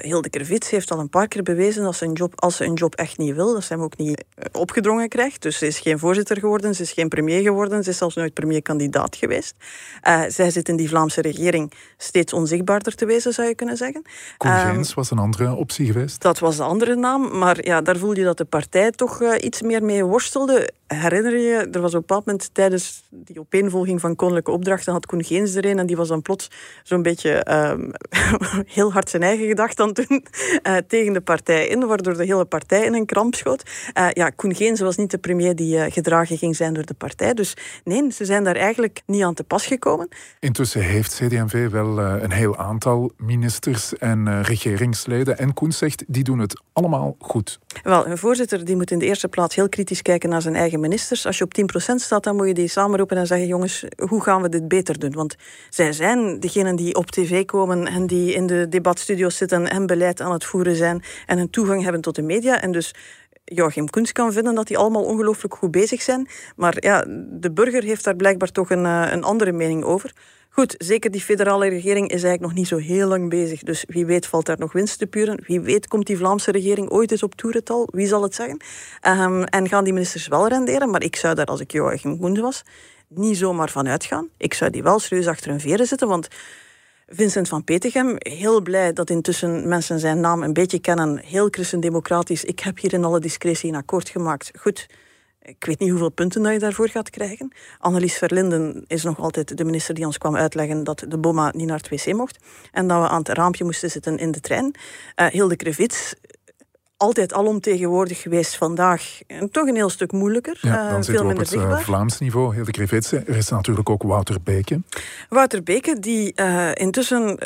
Hilde 0.02 0.30
Krevits 0.30 0.70
heeft 0.70 0.90
al 0.90 0.98
een 0.98 1.08
paar 1.08 1.28
keer 1.28 1.42
bewezen 1.42 1.82
dat 1.82 1.96
ze 1.96 2.04
een 2.04 2.12
job, 2.12 2.40
als 2.40 2.56
ze 2.56 2.64
een 2.64 2.74
job 2.74 2.94
echt 2.94 3.18
niet 3.18 3.34
wil, 3.34 3.52
dat 3.52 3.64
ze 3.64 3.72
hem 3.72 3.82
ook 3.82 3.96
niet 3.96 4.24
opgedrongen 4.52 5.08
krijgt. 5.08 5.42
Dus 5.42 5.58
ze 5.58 5.66
is 5.66 5.78
geen 5.78 5.98
voorzitter 5.98 6.38
geworden, 6.38 6.74
ze 6.74 6.82
is 6.82 6.92
geen 6.92 7.08
premier 7.08 7.42
geworden, 7.42 7.84
ze 7.84 7.90
is 7.90 7.98
zelfs 7.98 8.14
nooit 8.14 8.34
premierkandidaat 8.34 9.16
geweest. 9.16 9.54
zij 10.28 10.50
zit 10.50 10.68
in 10.68 10.76
die 10.76 10.88
Vlaamse 10.88 11.20
regering 11.20 11.72
steeds 11.96 12.32
onzichtbaarder 12.32 12.94
te 12.94 13.06
wezen, 13.06 13.32
zou 13.32 13.48
je 13.48 13.54
kunnen 13.54 13.76
zeggen. 13.76 14.02
Um, 14.44 14.84
was 14.94 15.10
een 15.10 15.18
andere 15.18 15.54
optie 15.54 15.86
geweest. 15.86 16.20
Dat 16.22 16.38
was 16.38 16.56
de 16.56 16.62
andere 16.62 16.96
naam, 16.96 17.38
maar 17.38 17.64
ja, 17.64 17.80
daar 17.80 17.96
voel 17.96 18.16
je 18.16 18.24
dat 18.24 18.36
de 18.36 18.44
partij 18.44 18.90
toch 18.90 19.20
uh, 19.20 19.34
iets 19.40 19.62
meer 19.62 19.82
mee 19.84 20.04
worstelde. 20.04 20.72
Herinner 20.88 21.38
je, 21.38 21.68
er 21.72 21.80
was 21.80 21.94
op 21.94 21.94
een 21.94 22.06
bepaald 22.06 22.26
moment 22.26 22.50
tijdens 22.52 23.02
die 23.10 23.40
opeenvolging 23.40 24.00
van 24.00 24.16
koninklijke 24.16 24.50
opdrachten 24.50 24.92
had 24.92 25.06
Koen 25.06 25.24
Geens 25.24 25.54
er 25.54 25.64
een 25.64 25.78
en 25.78 25.86
die 25.86 25.96
was 25.96 26.08
dan 26.08 26.22
plots 26.22 26.50
zo'n 26.82 27.02
beetje 27.02 27.46
um, 27.50 27.90
heel 28.76 28.92
hard 28.92 29.10
zijn 29.10 29.22
eigen 29.22 29.46
gedacht 29.46 29.80
aan 29.80 29.92
toen 29.92 30.26
uh, 30.62 30.76
tegen 30.86 31.12
de 31.12 31.20
partij 31.20 31.66
in, 31.66 31.86
waardoor 31.86 32.16
de 32.16 32.24
hele 32.24 32.44
partij 32.44 32.84
in 32.84 32.94
een 32.94 33.06
kramp 33.06 33.34
schoot. 33.34 33.62
Uh, 33.98 34.08
ja, 34.12 34.30
Koen 34.30 34.54
Geens 34.54 34.80
was 34.80 34.96
niet 34.96 35.10
de 35.10 35.18
premier 35.18 35.56
die 35.56 35.90
gedragen 35.90 36.38
ging 36.38 36.56
zijn 36.56 36.74
door 36.74 36.86
de 36.86 36.94
partij, 36.94 37.34
dus 37.34 37.56
nee, 37.84 38.12
ze 38.12 38.24
zijn 38.24 38.44
daar 38.44 38.56
eigenlijk 38.56 39.02
niet 39.06 39.22
aan 39.22 39.34
te 39.34 39.44
pas 39.44 39.66
gekomen. 39.66 40.08
Intussen 40.40 40.80
heeft 40.80 41.14
CD&V 41.14 41.70
wel 41.70 41.98
een 41.98 42.32
heel 42.32 42.56
aantal 42.56 43.12
ministers 43.16 43.96
en 43.96 44.42
regeringsleden. 44.42 45.38
En 45.38 45.54
Koens 45.54 45.78
zegt, 45.78 46.04
die 46.06 46.24
doen 46.24 46.38
het 46.38 46.62
allemaal 46.72 47.16
goed. 47.18 47.58
Wel, 47.82 48.06
een 48.06 48.18
voorzitter 48.18 48.64
die 48.64 48.76
moet 48.76 48.90
in 48.90 48.98
de 48.98 49.06
eerste 49.06 49.28
plaats 49.28 49.54
heel 49.54 49.68
kritisch 49.68 50.02
kijken 50.02 50.28
naar 50.28 50.42
zijn 50.42 50.56
eigen 50.56 50.77
ministers. 50.78 51.26
Als 51.26 51.38
je 51.38 51.44
op 51.44 51.52
10% 51.92 51.94
staat, 51.94 52.24
dan 52.24 52.36
moet 52.36 52.46
je 52.46 52.54
die 52.54 52.68
samenroepen 52.68 53.16
en 53.16 53.26
zeggen... 53.26 53.46
jongens, 53.46 53.84
hoe 54.08 54.22
gaan 54.22 54.42
we 54.42 54.48
dit 54.48 54.68
beter 54.68 54.98
doen? 54.98 55.12
Want 55.12 55.36
zij 55.68 55.92
zijn 55.92 56.40
degenen 56.40 56.76
die 56.76 56.94
op 56.94 57.10
tv 57.10 57.44
komen... 57.44 57.86
en 57.86 58.06
die 58.06 58.34
in 58.34 58.46
de 58.46 58.68
debatstudio's 58.68 59.36
zitten 59.36 59.70
en 59.70 59.86
beleid 59.86 60.20
aan 60.20 60.32
het 60.32 60.44
voeren 60.44 60.76
zijn... 60.76 61.02
en 61.26 61.38
een 61.38 61.50
toegang 61.50 61.82
hebben 61.82 62.00
tot 62.00 62.14
de 62.14 62.22
media. 62.22 62.60
En 62.60 62.72
dus 62.72 62.94
Joachim 63.44 63.90
Koens 63.90 64.12
kan 64.12 64.32
vinden 64.32 64.54
dat 64.54 64.66
die 64.66 64.78
allemaal 64.78 65.04
ongelooflijk 65.04 65.54
goed 65.54 65.70
bezig 65.70 66.02
zijn. 66.02 66.28
Maar 66.56 66.76
ja, 66.80 67.04
de 67.30 67.50
burger 67.52 67.82
heeft 67.82 68.04
daar 68.04 68.16
blijkbaar 68.16 68.50
toch 68.50 68.70
een, 68.70 68.86
eh, 68.86 69.12
een 69.12 69.24
andere 69.24 69.52
mening 69.52 69.84
over. 69.84 70.12
Goed, 70.48 70.74
zeker 70.78 71.10
die 71.10 71.20
federale 71.20 71.68
regering 71.68 72.06
is 72.06 72.22
eigenlijk 72.22 72.40
nog 72.40 72.54
niet 72.54 72.68
zo 72.68 72.76
heel 72.76 73.08
lang 73.08 73.28
bezig. 73.28 73.62
Dus 73.62 73.84
wie 73.88 74.06
weet 74.06 74.26
valt 74.26 74.46
daar 74.46 74.58
nog 74.58 74.72
winst 74.72 74.98
te 74.98 75.06
puren. 75.06 75.42
Wie 75.46 75.60
weet 75.60 75.88
komt 75.88 76.06
die 76.06 76.16
Vlaamse 76.16 76.50
regering 76.50 76.90
ooit 76.90 77.10
eens 77.10 77.22
op 77.22 77.34
toerental. 77.34 77.88
Wie 77.92 78.06
zal 78.06 78.22
het 78.22 78.34
zeggen? 78.34 78.60
Um, 79.06 79.44
en 79.44 79.68
gaan 79.68 79.84
die 79.84 79.92
ministers 79.92 80.28
wel 80.28 80.48
renderen? 80.48 80.90
Maar 80.90 81.02
ik 81.02 81.16
zou 81.16 81.34
daar, 81.34 81.46
als 81.46 81.60
ik 81.60 81.72
Joachim 81.72 82.18
Koens 82.18 82.40
was, 82.40 82.62
niet 83.08 83.36
zomaar 83.36 83.70
van 83.70 83.88
uitgaan. 83.88 84.28
Ik 84.36 84.54
zou 84.54 84.70
die 84.70 84.82
wel 84.82 84.98
serieus 84.98 85.26
achter 85.26 85.50
hun 85.50 85.60
veren 85.60 85.86
zitten, 85.86 86.08
want... 86.08 86.28
Vincent 87.10 87.48
van 87.48 87.64
Petegem, 87.64 88.16
heel 88.18 88.62
blij 88.62 88.92
dat 88.92 89.10
intussen 89.10 89.68
mensen 89.68 89.98
zijn 89.98 90.20
naam 90.20 90.42
een 90.42 90.52
beetje 90.52 90.78
kennen. 90.78 91.18
Heel 91.18 91.48
christendemocratisch. 91.50 92.44
Ik 92.44 92.60
heb 92.60 92.78
hier 92.78 92.92
in 92.92 93.04
alle 93.04 93.20
discretie 93.20 93.68
een 93.68 93.76
akkoord 93.76 94.08
gemaakt. 94.08 94.50
Goed, 94.58 94.86
ik 95.48 95.64
weet 95.64 95.78
niet 95.78 95.90
hoeveel 95.90 96.10
punten 96.10 96.42
dat 96.42 96.52
je 96.52 96.58
daarvoor 96.58 96.88
gaat 96.88 97.10
krijgen. 97.10 97.52
Annelies 97.78 98.18
Verlinden 98.18 98.84
is 98.86 99.02
nog 99.02 99.18
altijd 99.18 99.56
de 99.56 99.64
minister 99.64 99.94
die 99.94 100.06
ons 100.06 100.18
kwam 100.18 100.36
uitleggen 100.36 100.84
dat 100.84 101.04
de 101.08 101.18
BOMA 101.18 101.52
niet 101.56 101.66
naar 101.66 101.76
het 101.76 101.88
wc 101.88 102.12
mocht. 102.12 102.44
En 102.72 102.88
dat 102.88 103.02
we 103.02 103.08
aan 103.08 103.18
het 103.18 103.28
raampje 103.28 103.64
moesten 103.64 103.90
zitten 103.90 104.18
in 104.18 104.30
de 104.30 104.40
trein. 104.40 104.74
Uh, 105.16 105.26
Hilde 105.26 105.56
Krevits 105.56 106.14
altijd 106.98 107.32
alomtegenwoordig 107.34 108.20
geweest 108.20 108.56
vandaag. 108.56 109.20
En 109.26 109.50
toch 109.50 109.66
een 109.66 109.74
heel 109.74 109.88
stuk 109.88 110.12
moeilijker. 110.12 110.58
Ja, 110.60 110.90
dan 110.90 110.98
uh, 110.98 111.04
veel 111.04 111.24
minder 111.24 111.44
op 111.44 111.50
het 111.50 111.60
uh, 111.60 111.78
Vlaams 111.78 112.18
niveau, 112.18 112.54
heel 112.54 112.64
de 112.64 112.70
Krevetse. 112.70 113.22
Er 113.26 113.36
is 113.36 113.48
natuurlijk 113.48 113.90
ook 113.90 114.02
Wouter 114.02 114.36
Beke. 114.42 114.82
Wouter 115.28 115.62
Beke, 115.62 115.98
die 115.98 116.32
uh, 116.36 116.70
intussen... 116.74 117.38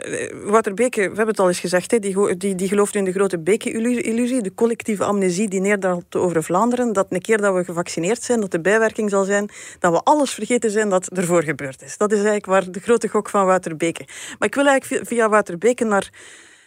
Wouter 0.45 0.75
Beke, 0.75 1.01
we 1.01 1.07
hebben 1.07 1.27
het 1.27 1.39
al 1.39 1.49
eens 1.49 1.61
gezegd, 1.61 1.91
hè, 1.91 1.99
die, 1.99 2.37
die, 2.37 2.55
die 2.55 2.69
gelooft 2.69 2.95
in 2.95 3.05
de 3.05 3.13
grote 3.13 3.39
Beke-illusie, 3.39 4.43
de 4.43 4.55
collectieve 4.55 5.05
amnesie 5.05 5.49
die 5.49 5.61
neerdaalt 5.61 6.17
over 6.17 6.43
Vlaanderen, 6.43 6.93
dat 6.93 7.07
een 7.11 7.21
keer 7.21 7.41
dat 7.41 7.55
we 7.55 7.65
gevaccineerd 7.65 8.23
zijn, 8.23 8.41
dat 8.41 8.51
de 8.51 8.61
bijwerking 8.61 9.11
zal 9.11 9.25
zijn, 9.25 9.51
dat 9.79 9.93
we 9.93 10.01
alles 10.03 10.31
vergeten 10.31 10.71
zijn 10.71 10.89
dat 10.89 11.09
ervoor 11.09 11.43
gebeurd 11.43 11.83
is. 11.83 11.97
Dat 11.97 12.11
is 12.11 12.17
eigenlijk 12.17 12.47
waar 12.47 12.71
de 12.71 12.81
grote 12.81 13.09
gok 13.09 13.29
van 13.29 13.45
Wouter 13.45 13.77
Beke. 13.77 14.05
Maar 14.39 14.49
ik 14.49 14.55
wil 14.55 14.67
eigenlijk 14.67 15.07
via 15.07 15.29
Wouter 15.29 15.59
Beke 15.59 15.85
naar... 15.85 16.11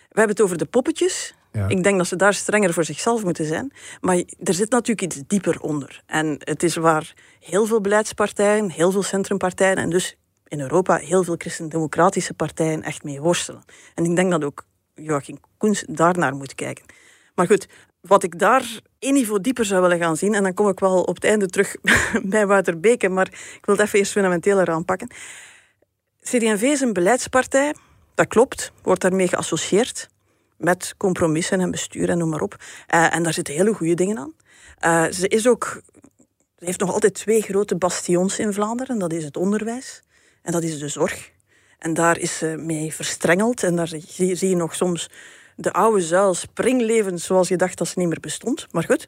We 0.09 0.21
hebben 0.21 0.35
het 0.35 0.45
over 0.45 0.57
de 0.57 0.65
poppetjes, 0.65 1.35
ik 1.67 1.83
denk 1.83 1.97
dat 1.97 2.07
ze 2.07 2.15
daar 2.15 2.33
strenger 2.33 2.73
voor 2.73 2.83
zichzelf 2.83 3.23
moeten 3.23 3.45
zijn. 3.45 3.71
Maar 4.01 4.23
er 4.43 4.53
zit 4.53 4.69
natuurlijk 4.69 5.01
iets 5.01 5.23
dieper 5.27 5.59
onder. 5.59 6.03
En 6.05 6.35
het 6.39 6.63
is 6.63 6.75
waar 6.75 7.13
heel 7.39 7.65
veel 7.65 7.81
beleidspartijen, 7.81 8.69
heel 8.69 8.91
veel 8.91 9.03
centrumpartijen 9.03 9.77
en 9.77 9.89
dus 9.89 10.17
in 10.47 10.59
Europa 10.59 10.95
heel 10.95 11.23
veel 11.23 11.35
christendemocratische 11.37 12.33
partijen 12.33 12.83
echt 12.83 13.03
mee 13.03 13.21
worstelen. 13.21 13.63
En 13.93 14.03
ik 14.03 14.15
denk 14.15 14.31
dat 14.31 14.43
ook 14.43 14.65
Joachim 14.93 15.37
Koens 15.57 15.83
daarnaar 15.87 16.35
moet 16.35 16.55
kijken. 16.55 16.85
Maar 17.35 17.45
goed, 17.45 17.67
wat 18.01 18.23
ik 18.23 18.39
daar 18.39 18.79
één 18.99 19.13
niveau 19.13 19.41
dieper 19.41 19.65
zou 19.65 19.81
willen 19.81 19.99
gaan 19.99 20.17
zien, 20.17 20.33
en 20.33 20.43
dan 20.43 20.53
kom 20.53 20.69
ik 20.69 20.79
wel 20.79 21.01
op 21.01 21.15
het 21.15 21.23
einde 21.23 21.47
terug 21.47 21.75
bij 22.23 22.47
Wouter 22.47 22.79
Beke, 22.79 23.09
maar 23.09 23.27
ik 23.27 23.59
wil 23.61 23.75
het 23.75 23.85
even 23.85 23.99
eerst 23.99 24.11
fundamenteler 24.11 24.69
aanpakken. 24.69 25.07
CD&V 26.21 26.61
is 26.61 26.81
een 26.81 26.93
beleidspartij, 26.93 27.75
dat 28.15 28.27
klopt, 28.27 28.71
wordt 28.81 29.01
daarmee 29.01 29.27
geassocieerd 29.27 30.07
met 30.57 30.93
compromissen 30.97 31.59
en 31.59 31.71
bestuur 31.71 32.09
en 32.09 32.17
noem 32.17 32.29
maar 32.29 32.41
op. 32.41 32.55
Uh, 32.93 33.15
en 33.15 33.23
daar 33.23 33.33
zitten 33.33 33.53
hele 33.53 33.73
goede 33.73 33.93
dingen 33.93 34.17
aan. 34.17 34.33
Uh, 34.85 35.11
ze 35.11 35.27
is 35.27 35.47
ook, 35.47 35.81
heeft 36.57 36.79
nog 36.79 36.93
altijd 36.93 37.13
twee 37.13 37.41
grote 37.41 37.75
bastions 37.75 38.39
in 38.39 38.53
Vlaanderen. 38.53 38.99
Dat 38.99 39.13
is 39.13 39.23
het 39.23 39.37
onderwijs 39.37 40.01
en 40.41 40.51
dat 40.51 40.63
is 40.63 40.79
de 40.79 40.87
zorg. 40.87 41.33
En 41.79 41.93
daar 41.93 42.17
is 42.17 42.37
ze 42.37 42.45
mee 42.45 42.93
verstrengeld. 42.93 43.63
En 43.63 43.75
daar 43.75 43.87
zie, 44.07 44.49
je 44.49 44.55
nog 44.55 44.75
soms 44.75 45.09
de 45.55 45.73
oude 45.73 46.01
zuil 46.01 46.33
springlevend 46.33 47.21
zoals 47.21 47.47
je 47.47 47.55
dacht 47.55 47.77
dat 47.77 47.87
ze 47.87 47.99
niet 47.99 48.07
meer 48.07 48.19
bestond. 48.19 48.67
Maar 48.71 48.83
goed, 48.83 49.07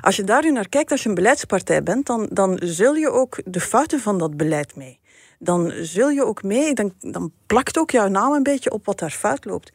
als 0.00 0.16
je 0.16 0.24
daar 0.24 0.42
nu 0.42 0.50
naar 0.52 0.68
kijkt, 0.68 0.90
als 0.90 1.02
je 1.02 1.08
een 1.08 1.14
beleidspartij 1.14 1.82
bent, 1.82 2.06
dan, 2.06 2.28
dan 2.32 2.58
zul 2.62 2.94
je 2.94 3.10
ook 3.10 3.38
de 3.44 3.60
fouten 3.60 4.00
van 4.00 4.18
dat 4.18 4.36
beleid 4.36 4.76
mee. 4.76 5.00
Dan 5.38 5.72
zul 5.80 6.08
je 6.08 6.24
ook 6.24 6.42
mee, 6.42 6.74
dan, 6.74 6.92
dan 6.98 7.32
plakt 7.46 7.78
ook 7.78 7.90
jouw 7.90 8.08
naam 8.08 8.32
een 8.32 8.42
beetje 8.42 8.70
op 8.70 8.84
wat 8.86 8.98
daar 8.98 9.10
fout 9.10 9.44
loopt. 9.44 9.72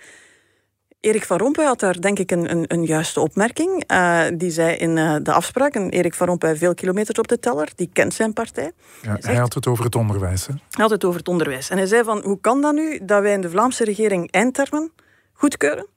Erik 1.01 1.25
van 1.25 1.37
Rompuy 1.37 1.65
had 1.65 1.79
daar 1.79 2.01
denk 2.01 2.19
ik 2.19 2.31
een, 2.31 2.51
een, 2.51 2.65
een 2.67 2.85
juiste 2.85 3.19
opmerking. 3.19 3.91
Uh, 3.91 4.23
die 4.33 4.51
zei 4.51 4.75
in 4.75 4.97
uh, 4.97 5.15
de 5.21 5.31
afspraak, 5.31 5.73
en 5.73 5.89
Erik 5.89 6.13
van 6.13 6.27
Rompuy 6.27 6.55
veel 6.55 6.73
kilometers 6.73 7.19
op 7.19 7.27
de 7.27 7.39
teller, 7.39 7.69
die 7.75 7.89
kent 7.93 8.13
zijn 8.13 8.33
partij. 8.33 8.71
Ja, 9.01 9.09
hij, 9.09 9.19
hij 9.21 9.35
had 9.35 9.53
het 9.53 9.67
over 9.67 9.85
het 9.85 9.95
onderwijs. 9.95 10.47
Hè? 10.47 10.53
Hij 10.53 10.81
had 10.83 10.89
het 10.89 11.03
over 11.05 11.19
het 11.19 11.27
onderwijs. 11.27 11.69
En 11.69 11.77
hij 11.77 11.85
zei 11.85 12.03
van, 12.03 12.21
hoe 12.23 12.41
kan 12.41 12.61
dat 12.61 12.73
nu 12.73 12.99
dat 13.03 13.21
wij 13.21 13.33
in 13.33 13.41
de 13.41 13.49
Vlaamse 13.49 13.83
regering 13.83 14.31
eindtermen 14.31 14.91
goedkeuren? 15.33 15.87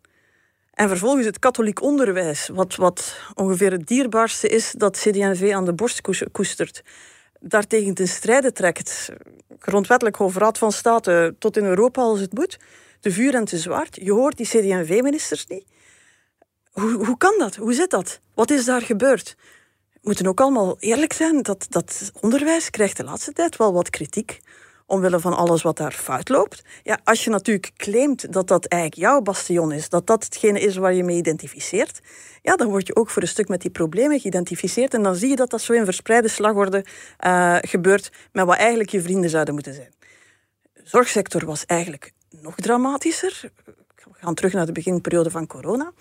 En 0.75 0.88
vervolgens 0.88 1.27
het 1.27 1.38
katholiek 1.38 1.83
onderwijs, 1.83 2.49
wat, 2.53 2.75
wat 2.75 3.17
ongeveer 3.35 3.71
het 3.71 3.87
dierbaarste 3.87 4.49
is 4.49 4.75
dat 4.77 4.97
CD&V 4.97 5.53
aan 5.55 5.64
de 5.64 5.75
borst 5.75 6.01
koestert, 6.33 6.83
daartegen 7.40 7.95
ten 7.95 8.09
strijde 8.09 8.53
trekt. 8.53 9.12
Grondwettelijk 9.59 10.17
Hof 10.17 10.37
Raad 10.37 10.59
van 10.59 10.73
State 10.73 11.35
tot 11.38 11.57
in 11.57 11.64
Europa 11.64 12.03
als 12.03 12.21
het 12.21 12.33
moet 12.33 12.59
te 13.05 13.11
vuur 13.11 13.35
en 13.35 13.45
te 13.45 13.59
zwaard. 13.59 13.99
Je 14.01 14.12
hoort 14.12 14.37
die 14.37 14.47
CD&V-ministers 14.47 15.47
niet. 15.47 15.64
Hoe, 16.73 17.05
hoe 17.05 17.17
kan 17.17 17.35
dat? 17.38 17.57
Hoe 17.57 17.75
zit 17.75 17.90
dat? 17.90 18.21
Wat 18.35 18.51
is 18.51 18.64
daar 18.64 18.83
gebeurd? 18.83 19.37
We 19.93 19.99
moeten 20.03 20.27
ook 20.27 20.40
allemaal 20.40 20.77
eerlijk 20.79 21.12
zijn. 21.12 21.43
Dat, 21.43 21.67
dat 21.69 22.12
onderwijs 22.21 22.71
krijgt 22.71 22.97
de 22.97 23.05
laatste 23.05 23.33
tijd 23.33 23.57
wel 23.57 23.73
wat 23.73 23.90
kritiek. 23.90 24.40
Omwille 24.87 25.21
van 25.21 25.37
alles 25.37 25.62
wat 25.62 25.77
daar 25.77 25.93
fout 25.93 26.29
loopt. 26.29 26.62
Ja, 26.83 26.99
als 27.05 27.25
je 27.25 27.31
natuurlijk 27.31 27.73
claimt 27.77 28.33
dat 28.33 28.49
dat 28.49 28.67
eigenlijk 28.67 29.03
jouw 29.03 29.21
bastion 29.21 29.73
is, 29.73 29.88
dat 29.88 30.07
dat 30.07 30.25
hetgene 30.25 30.61
is 30.61 30.77
waar 30.77 30.95
je 30.95 31.05
mee 31.05 31.17
identificeert, 31.17 32.01
ja, 32.43 32.57
dan 32.57 32.69
word 32.69 32.87
je 32.87 32.97
ook 32.97 33.11
voor 33.11 33.23
een 33.23 33.29
stuk 33.29 33.49
met 33.49 33.61
die 33.61 33.71
problemen 33.71 34.21
geïdentificeerd. 34.21 34.95
En 34.95 35.03
dan 35.03 35.14
zie 35.14 35.29
je 35.29 35.37
dat 35.37 35.51
dat 35.51 35.61
zo 35.61 35.73
in 35.73 35.85
verspreide 35.85 36.29
slagorde 36.29 36.85
uh, 37.27 37.57
gebeurt 37.61 38.11
met 38.33 38.45
wat 38.45 38.57
eigenlijk 38.57 38.90
je 38.90 39.03
vrienden 39.03 39.31
zouden 39.31 39.55
moeten 39.55 39.75
zijn. 39.75 39.95
De 40.73 40.83
zorgsector 40.85 41.47
was 41.47 41.67
eigenlijk 41.67 42.12
nog 42.40 42.55
dramatischer. 42.55 43.51
We 43.94 44.11
gaan 44.12 44.35
terug 44.35 44.53
naar 44.53 44.66
de 44.66 44.73
beginperiode 44.73 45.31
van 45.31 45.47
corona. 45.47 45.92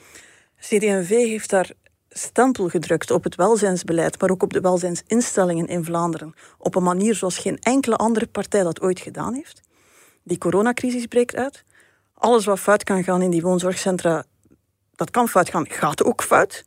CD&V 0.60 1.10
heeft 1.10 1.50
daar 1.50 1.72
stempel 2.10 2.70
gedrukt 2.70 3.12
op 3.12 3.24
het 3.24 3.36
welzijnsbeleid, 3.36 4.22
maar 4.22 4.30
ook 4.30 4.44
op 4.44 4.54
de 4.54 4.62
welzijnsinstellingen 4.62 5.68
in 5.68 5.84
Vlaanderen. 5.84 6.34
Op 6.58 6.76
een 6.76 6.84
manier 6.84 7.16
zoals 7.16 7.38
geen 7.38 7.60
enkele 7.60 7.96
andere 7.96 8.28
partij 8.28 8.64
dat 8.64 8.82
ooit 8.82 9.00
gedaan 9.00 9.34
heeft. 9.34 9.62
Die 10.24 10.38
coronacrisis 10.38 11.06
breekt 11.06 11.36
uit. 11.36 11.64
Alles 12.14 12.46
wat 12.46 12.60
fout 12.60 12.84
kan 12.84 13.04
gaan 13.04 13.22
in 13.22 13.30
die 13.30 13.42
woonzorgcentra, 13.42 14.24
dat 14.96 15.12
kan 15.12 15.28
fout 15.28 15.50
gaan, 15.50 15.70
gaat 15.70 16.04
ook 16.04 16.24
fout. 16.24 16.66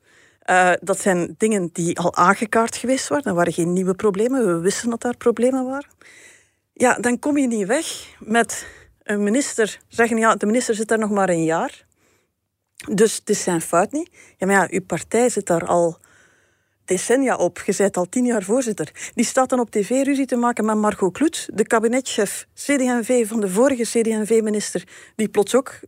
Uh, 0.50 0.72
dat 0.80 1.00
zijn 1.00 1.34
dingen 1.38 1.70
die 1.72 1.98
al 1.98 2.14
aangekaart 2.14 2.76
geweest 2.76 3.08
waren. 3.08 3.24
Er 3.24 3.34
waren 3.34 3.52
geen 3.52 3.72
nieuwe 3.72 3.94
problemen. 3.94 4.46
We 4.46 4.58
wisten 4.58 4.90
dat 4.90 5.00
daar 5.00 5.16
problemen 5.16 5.64
waren. 5.64 5.88
Ja, 6.72 6.94
dan 6.94 7.18
kom 7.18 7.38
je 7.38 7.46
niet 7.46 7.66
weg 7.66 8.14
met 8.18 8.66
een 9.06 9.22
minister 9.22 9.78
zeggen, 9.88 10.18
ja, 10.18 10.34
de 10.34 10.46
minister 10.46 10.74
zit 10.74 10.88
daar 10.88 10.98
nog 10.98 11.10
maar 11.10 11.28
een 11.28 11.44
jaar. 11.44 11.84
Dus 12.90 13.16
het 13.16 13.30
is 13.30 13.42
zijn 13.42 13.60
fout 13.60 13.92
niet. 13.92 14.10
Ja, 14.36 14.46
maar 14.46 14.56
ja, 14.56 14.66
uw 14.70 14.84
partij 14.84 15.28
zit 15.28 15.46
daar 15.46 15.66
al 15.66 15.98
decennia 16.84 17.36
op. 17.36 17.62
Je 17.66 17.74
bent 17.76 17.96
al 17.96 18.08
tien 18.08 18.24
jaar 18.24 18.42
voorzitter. 18.42 19.10
Die 19.14 19.24
staat 19.24 19.48
dan 19.48 19.60
op 19.60 19.70
tv 19.70 19.90
ruzie 20.04 20.26
te 20.26 20.36
maken 20.36 20.64
met 20.64 20.76
Margot 20.76 21.12
Kloet, 21.12 21.48
de 21.52 21.66
kabinetchef 21.66 22.46
CD&V 22.54 23.28
van 23.28 23.40
de 23.40 23.48
vorige 23.48 23.82
CD&V-minister, 23.82 24.84
die 25.16 25.28
plots 25.28 25.54
ook 25.54 25.80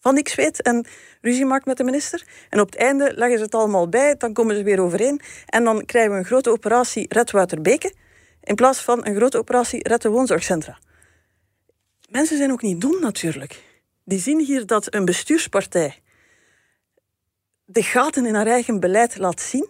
van 0.00 0.14
niks 0.14 0.34
weet 0.34 0.62
en 0.62 0.86
ruzie 1.20 1.44
maakt 1.44 1.66
met 1.66 1.76
de 1.76 1.84
minister. 1.84 2.26
En 2.48 2.60
op 2.60 2.66
het 2.66 2.76
einde 2.76 3.12
leggen 3.14 3.38
ze 3.38 3.44
het 3.44 3.54
allemaal 3.54 3.88
bij, 3.88 4.14
dan 4.16 4.32
komen 4.32 4.56
ze 4.56 4.62
weer 4.62 4.80
overeen. 4.80 5.20
En 5.46 5.64
dan 5.64 5.84
krijgen 5.84 6.12
we 6.12 6.18
een 6.18 6.24
grote 6.24 6.50
operatie 6.50 7.06
Red 7.08 7.30
Waterbeke, 7.30 7.94
in 8.42 8.54
plaats 8.54 8.80
van 8.80 9.06
een 9.06 9.16
grote 9.16 9.38
operatie 9.38 9.88
Red 9.88 10.02
de 10.02 10.08
Woonzorgcentra. 10.08 10.78
Mensen 12.06 12.36
zijn 12.36 12.52
ook 12.52 12.62
niet 12.62 12.80
dom 12.80 13.00
natuurlijk. 13.00 13.62
Die 14.04 14.18
zien 14.18 14.40
hier 14.40 14.66
dat 14.66 14.94
een 14.94 15.04
bestuurspartij 15.04 16.00
de 17.66 17.82
gaten 17.82 18.26
in 18.26 18.34
haar 18.34 18.46
eigen 18.46 18.80
beleid 18.80 19.18
laat 19.18 19.40
zien. 19.40 19.68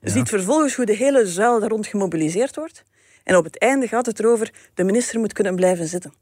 Ja. 0.00 0.10
Ziet 0.10 0.28
vervolgens 0.28 0.74
hoe 0.74 0.84
de 0.84 0.96
hele 0.96 1.26
zuil 1.26 1.60
daar 1.60 1.68
rond 1.68 1.86
gemobiliseerd 1.86 2.56
wordt. 2.56 2.82
En 3.24 3.36
op 3.36 3.44
het 3.44 3.58
einde 3.58 3.88
gaat 3.88 4.06
het 4.06 4.18
erover, 4.18 4.52
de 4.74 4.84
minister 4.84 5.20
moet 5.20 5.32
kunnen 5.32 5.56
blijven 5.56 5.86
zitten. 5.86 6.14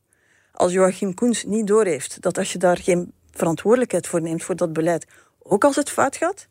Als 0.52 0.72
Joachim 0.72 1.14
Koens 1.14 1.44
niet 1.44 1.66
doorheeft 1.66 2.20
dat 2.20 2.38
als 2.38 2.52
je 2.52 2.58
daar 2.58 2.76
geen 2.76 3.12
verantwoordelijkheid 3.30 4.06
voor 4.06 4.20
neemt 4.20 4.42
voor 4.42 4.56
dat 4.56 4.72
beleid, 4.72 5.06
ook 5.38 5.64
als 5.64 5.76
het 5.76 5.90
fout 5.90 6.16
gaat, 6.16 6.46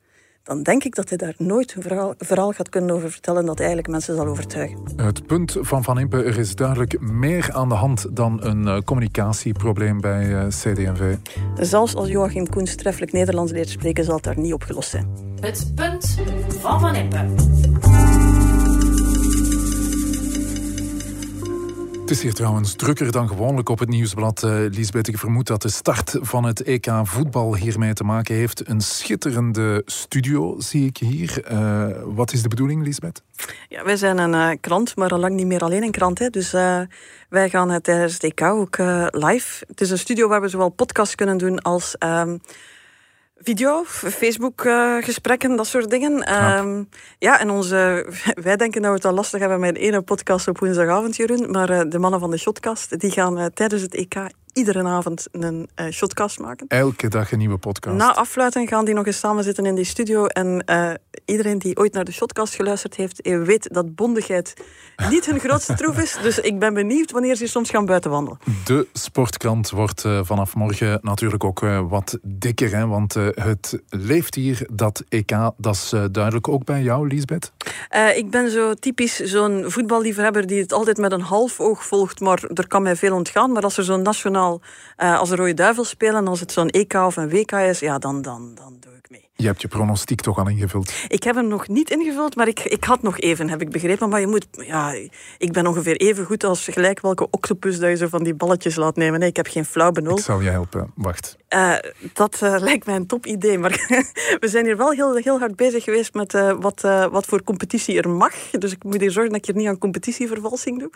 dan 0.48 0.64
denk 0.64 0.84
ik 0.84 0.96
dat 0.96 1.10
hij 1.10 1.18
daar 1.18 1.34
nooit 1.38 1.76
een 1.76 1.82
verhaal, 1.82 2.14
verhaal, 2.18 2.52
gaat 2.52 2.70
kunnen 2.70 2.96
over 2.96 3.12
vertellen 3.12 3.46
dat 3.46 3.60
eigenlijk 3.60 3.88
mensen 3.90 4.16
zal 4.16 4.26
overtuigen. 4.26 4.78
Het 4.96 5.28
punt 5.28 5.58
van 5.60 5.84
Van 5.84 6.00
Impe, 6.00 6.24
er 6.24 6.38
is 6.38 6.56
duidelijk 6.56 7.00
meer 7.00 7.54
aan 7.54 7.70
de 7.70 7.76
hand 7.76 8.06
dan 8.16 8.44
een 8.44 8.64
uh, 8.64 8.78
communicatieprobleem 8.86 10.02
bij 10.02 10.40
eh, 10.40 10.48
CD&V. 10.48 11.16
Zelfs 11.56 11.96
als 11.96 12.10
Joachim 12.10 12.50
Koens 12.50 12.76
treffelijk 12.76 13.12
Nederlands 13.12 13.52
leert 13.52 13.70
spreken, 13.70 14.04
zal 14.04 14.16
het 14.16 14.24
daar 14.24 14.40
niet 14.40 14.54
opgelost 14.54 14.90
zijn. 14.90 15.08
Het 15.40 15.72
punt 15.76 16.18
van 16.60 16.80
Van 16.80 16.96
Impe. 16.96 17.26
Het 22.08 22.16
is 22.16 22.22
hier 22.22 22.34
trouwens 22.34 22.76
drukker 22.76 23.12
dan 23.12 23.28
gewoonlijk 23.28 23.70
op 23.70 23.80
het 23.80 23.90
nieuwsblad. 23.90 24.44
Uh, 24.44 24.52
Lisbeth, 24.52 25.08
ik 25.08 25.18
vermoed 25.18 25.48
dat 25.48 25.62
de 25.62 25.70
start 25.70 26.18
van 26.22 26.44
het 26.44 26.64
EK 26.64 26.92
voetbal 27.04 27.56
hiermee 27.56 27.94
te 27.94 28.04
maken 28.04 28.36
heeft. 28.36 28.70
Een 28.70 28.82
schitterende 28.82 29.82
studio 29.86 30.56
zie 30.60 30.86
ik 30.86 30.98
hier. 30.98 31.52
Uh, 31.52 31.88
wat 32.06 32.34
is 32.34 32.42
de 32.42 32.48
bedoeling, 32.48 32.84
Lisbeth? 32.84 33.24
Ja, 33.70 33.84
wij 33.84 33.96
zijn 33.96 34.18
een 34.18 34.34
uh, 34.34 34.58
krant, 34.62 34.96
maar 34.96 35.10
al 35.10 35.20
lang 35.20 35.36
niet 35.36 35.46
meer 35.46 35.62
alleen 35.62 35.84
een 35.84 35.92
krant. 35.92 36.20
Hè. 36.20 36.30
Dus 36.30 36.52
wij 37.30 37.50
gaan 37.50 37.70
het 37.70 37.84
tijdens 37.84 38.18
EK 38.18 38.42
ook 38.42 38.78
live. 39.12 39.66
Het 39.68 39.82
is 39.82 39.90
een 39.90 39.98
studio 39.98 40.28
waar 40.28 40.42
we 40.42 40.48
zowel 40.48 40.70
podcasts 40.70 41.16
kunnen 41.16 41.38
doen 41.38 41.62
als... 41.62 41.96
Ehm, 43.38 43.46
video, 43.46 43.84
Facebook-gesprekken, 43.86 45.56
dat 45.56 45.68
soort 45.68 45.90
dingen. 45.90 46.36
Um, 46.58 46.90
ja, 47.20 47.40
en 47.40 47.50
onze, 47.50 48.08
wij 48.48 48.56
denken 48.56 48.82
dat 48.82 48.90
we 48.90 48.96
het 48.96 49.06
al 49.06 49.14
lastig 49.14 49.40
hebben 49.40 49.60
met 49.60 49.70
een 49.70 49.82
ene 49.82 50.02
podcast 50.02 50.48
op 50.48 50.60
woensdagavond, 50.60 51.16
Jeroen. 51.16 51.52
Maar 51.52 51.70
uh, 51.70 51.82
de 51.90 52.00
mannen 52.00 52.20
van 52.20 52.32
de 52.32 52.38
Shotcast, 52.38 53.00
die 53.00 53.12
gaan 53.12 53.40
uh, 53.40 53.46
tijdens 53.46 53.82
het 53.82 53.96
EK 53.96 54.16
iedere 54.58 54.84
avond 54.84 55.28
een 55.32 55.70
uh, 55.76 55.92
shotcast 55.92 56.40
maken. 56.40 56.68
Elke 56.68 57.08
dag 57.08 57.32
een 57.32 57.38
nieuwe 57.38 57.58
podcast. 57.58 57.98
Na 57.98 58.16
afluiten 58.16 58.68
gaan 58.68 58.86
die 58.86 58.94
nog 58.94 59.06
eens 59.06 59.20
samen 59.20 59.44
zitten 59.44 59.66
in 59.66 59.76
die 59.76 59.84
studio. 59.84 60.26
En 60.26 60.64
uh, 60.66 60.92
iedereen 61.26 61.60
die 61.60 61.78
ooit 61.78 61.94
naar 61.94 62.04
de 62.04 62.12
shotcast 62.12 62.56
geluisterd 62.56 62.96
heeft, 62.96 63.22
eh, 63.22 63.42
weet 63.42 63.74
dat 63.74 63.96
bondigheid 63.96 64.54
niet 65.10 65.26
hun 65.26 65.40
grootste 65.40 65.74
troef 65.74 65.98
is. 66.02 66.18
Dus 66.22 66.40
ik 66.40 66.60
ben 66.60 66.74
benieuwd 66.74 67.12
wanneer 67.12 67.36
ze 67.36 67.48
soms 67.48 67.70
gaan 67.70 67.86
buiten 67.86 68.12
wandelen. 68.12 68.40
De 68.66 68.88
sportkrant 68.94 69.70
wordt 69.70 70.04
uh, 70.04 70.20
vanaf 70.24 70.56
morgen 70.56 71.00
natuurlijk 71.02 71.44
ook 71.44 71.60
wat 71.90 72.18
dikker. 72.22 72.76
Hè? 72.76 72.88
Want 72.88 73.14
het 73.34 73.82
leeft 73.90 74.36
hier, 74.36 74.68
dat 74.72 75.04
EK. 75.10 75.52
Dat 75.58 75.76
is 75.76 75.90
duidelijk 75.90 76.48
ook 76.48 76.66
bij 76.66 76.82
jou, 76.82 77.08
Lisbeth? 77.08 77.52
ik 78.16 78.30
ben 78.30 78.52
zo 78.52 78.74
typisch 78.74 79.20
zo'n 79.20 79.64
voetballiefhebber 79.68 80.48
die 80.48 80.62
het 80.62 80.74
altijd 80.74 80.98
met 80.98 81.12
een 81.12 81.22
half 81.22 81.60
oog 81.60 81.86
volgt. 81.86 82.20
Maar 82.20 82.44
er 82.54 82.68
kan 82.68 82.82
mij 82.82 82.96
veel 82.96 83.16
ontgaan. 83.16 83.52
Maar 83.52 83.64
als 83.64 83.78
er 83.78 83.84
zo'n 83.84 84.02
nationaal 84.02 84.47
uh, 84.56 85.20
als 85.20 85.30
de 85.30 85.36
Rode 85.36 85.54
Duivels 85.54 85.90
spelen, 85.90 86.28
als 86.28 86.40
het 86.40 86.52
zo'n 86.52 86.70
EK 86.70 86.94
of 86.94 87.16
een 87.16 87.30
WK 87.30 87.52
is, 87.52 87.80
ja, 87.80 87.98
dan, 87.98 88.22
dan, 88.22 88.56
dan 88.56 88.78
doe 88.80 88.94
ik 88.96 89.10
mee. 89.10 89.27
Je 89.40 89.46
hebt 89.46 89.62
je 89.62 89.68
pronostiek 89.68 90.22
toch 90.22 90.38
al 90.38 90.50
ingevuld? 90.50 90.94
Ik 91.08 91.24
heb 91.24 91.36
hem 91.36 91.48
nog 91.48 91.68
niet 91.68 91.90
ingevuld, 91.90 92.36
maar 92.36 92.48
ik, 92.48 92.60
ik 92.60 92.84
had 92.84 93.02
nog 93.02 93.20
even, 93.20 93.50
heb 93.50 93.62
ik 93.62 93.70
begrepen. 93.70 94.10
Maar 94.10 94.20
je 94.20 94.28
moet, 94.28 94.48
ja, 94.52 94.94
ik 95.38 95.52
ben 95.52 95.68
ongeveer 95.68 95.96
even 95.96 96.26
goed 96.26 96.44
als 96.44 96.68
gelijk 96.68 97.02
welke 97.02 97.28
octopus 97.30 97.80
dat 97.80 97.90
je 97.90 97.96
zo 97.96 98.08
van 98.08 98.24
die 98.24 98.34
balletjes 98.34 98.76
laat 98.76 98.96
nemen. 98.96 99.20
Nee, 99.20 99.30
ik 99.30 99.36
heb 99.36 99.48
geen 99.48 99.66
flauw 99.66 99.92
benul. 99.92 100.18
Ik 100.18 100.24
zou 100.24 100.44
je 100.44 100.50
helpen. 100.50 100.92
Wacht. 100.96 101.38
Uh, 101.50 101.76
dat 102.14 102.40
uh, 102.44 102.56
lijkt 102.68 102.86
mij 102.86 102.96
een 102.96 103.08
top 103.08 103.26
idee. 103.26 103.58
Maar 103.58 103.72
we 104.40 104.48
zijn 104.48 104.66
hier 104.66 104.78
wel 104.78 104.92
heel, 104.92 105.16
heel 105.16 105.40
hard 105.40 105.56
bezig 105.56 105.84
geweest 105.84 106.14
met 106.14 106.34
uh, 106.34 106.54
wat, 106.60 106.82
wat 107.12 107.26
voor 107.26 107.44
competitie 107.44 108.02
er 108.02 108.10
mag. 108.10 108.34
Dus 108.52 108.72
ik 108.72 108.84
moet 108.84 109.00
hier 109.00 109.12
zorgen 109.12 109.32
dat 109.32 109.42
ik 109.42 109.46
hier 109.46 109.56
niet 109.56 109.68
aan 109.68 109.78
competitievervalsing 109.78 110.80
doe. 110.80 110.90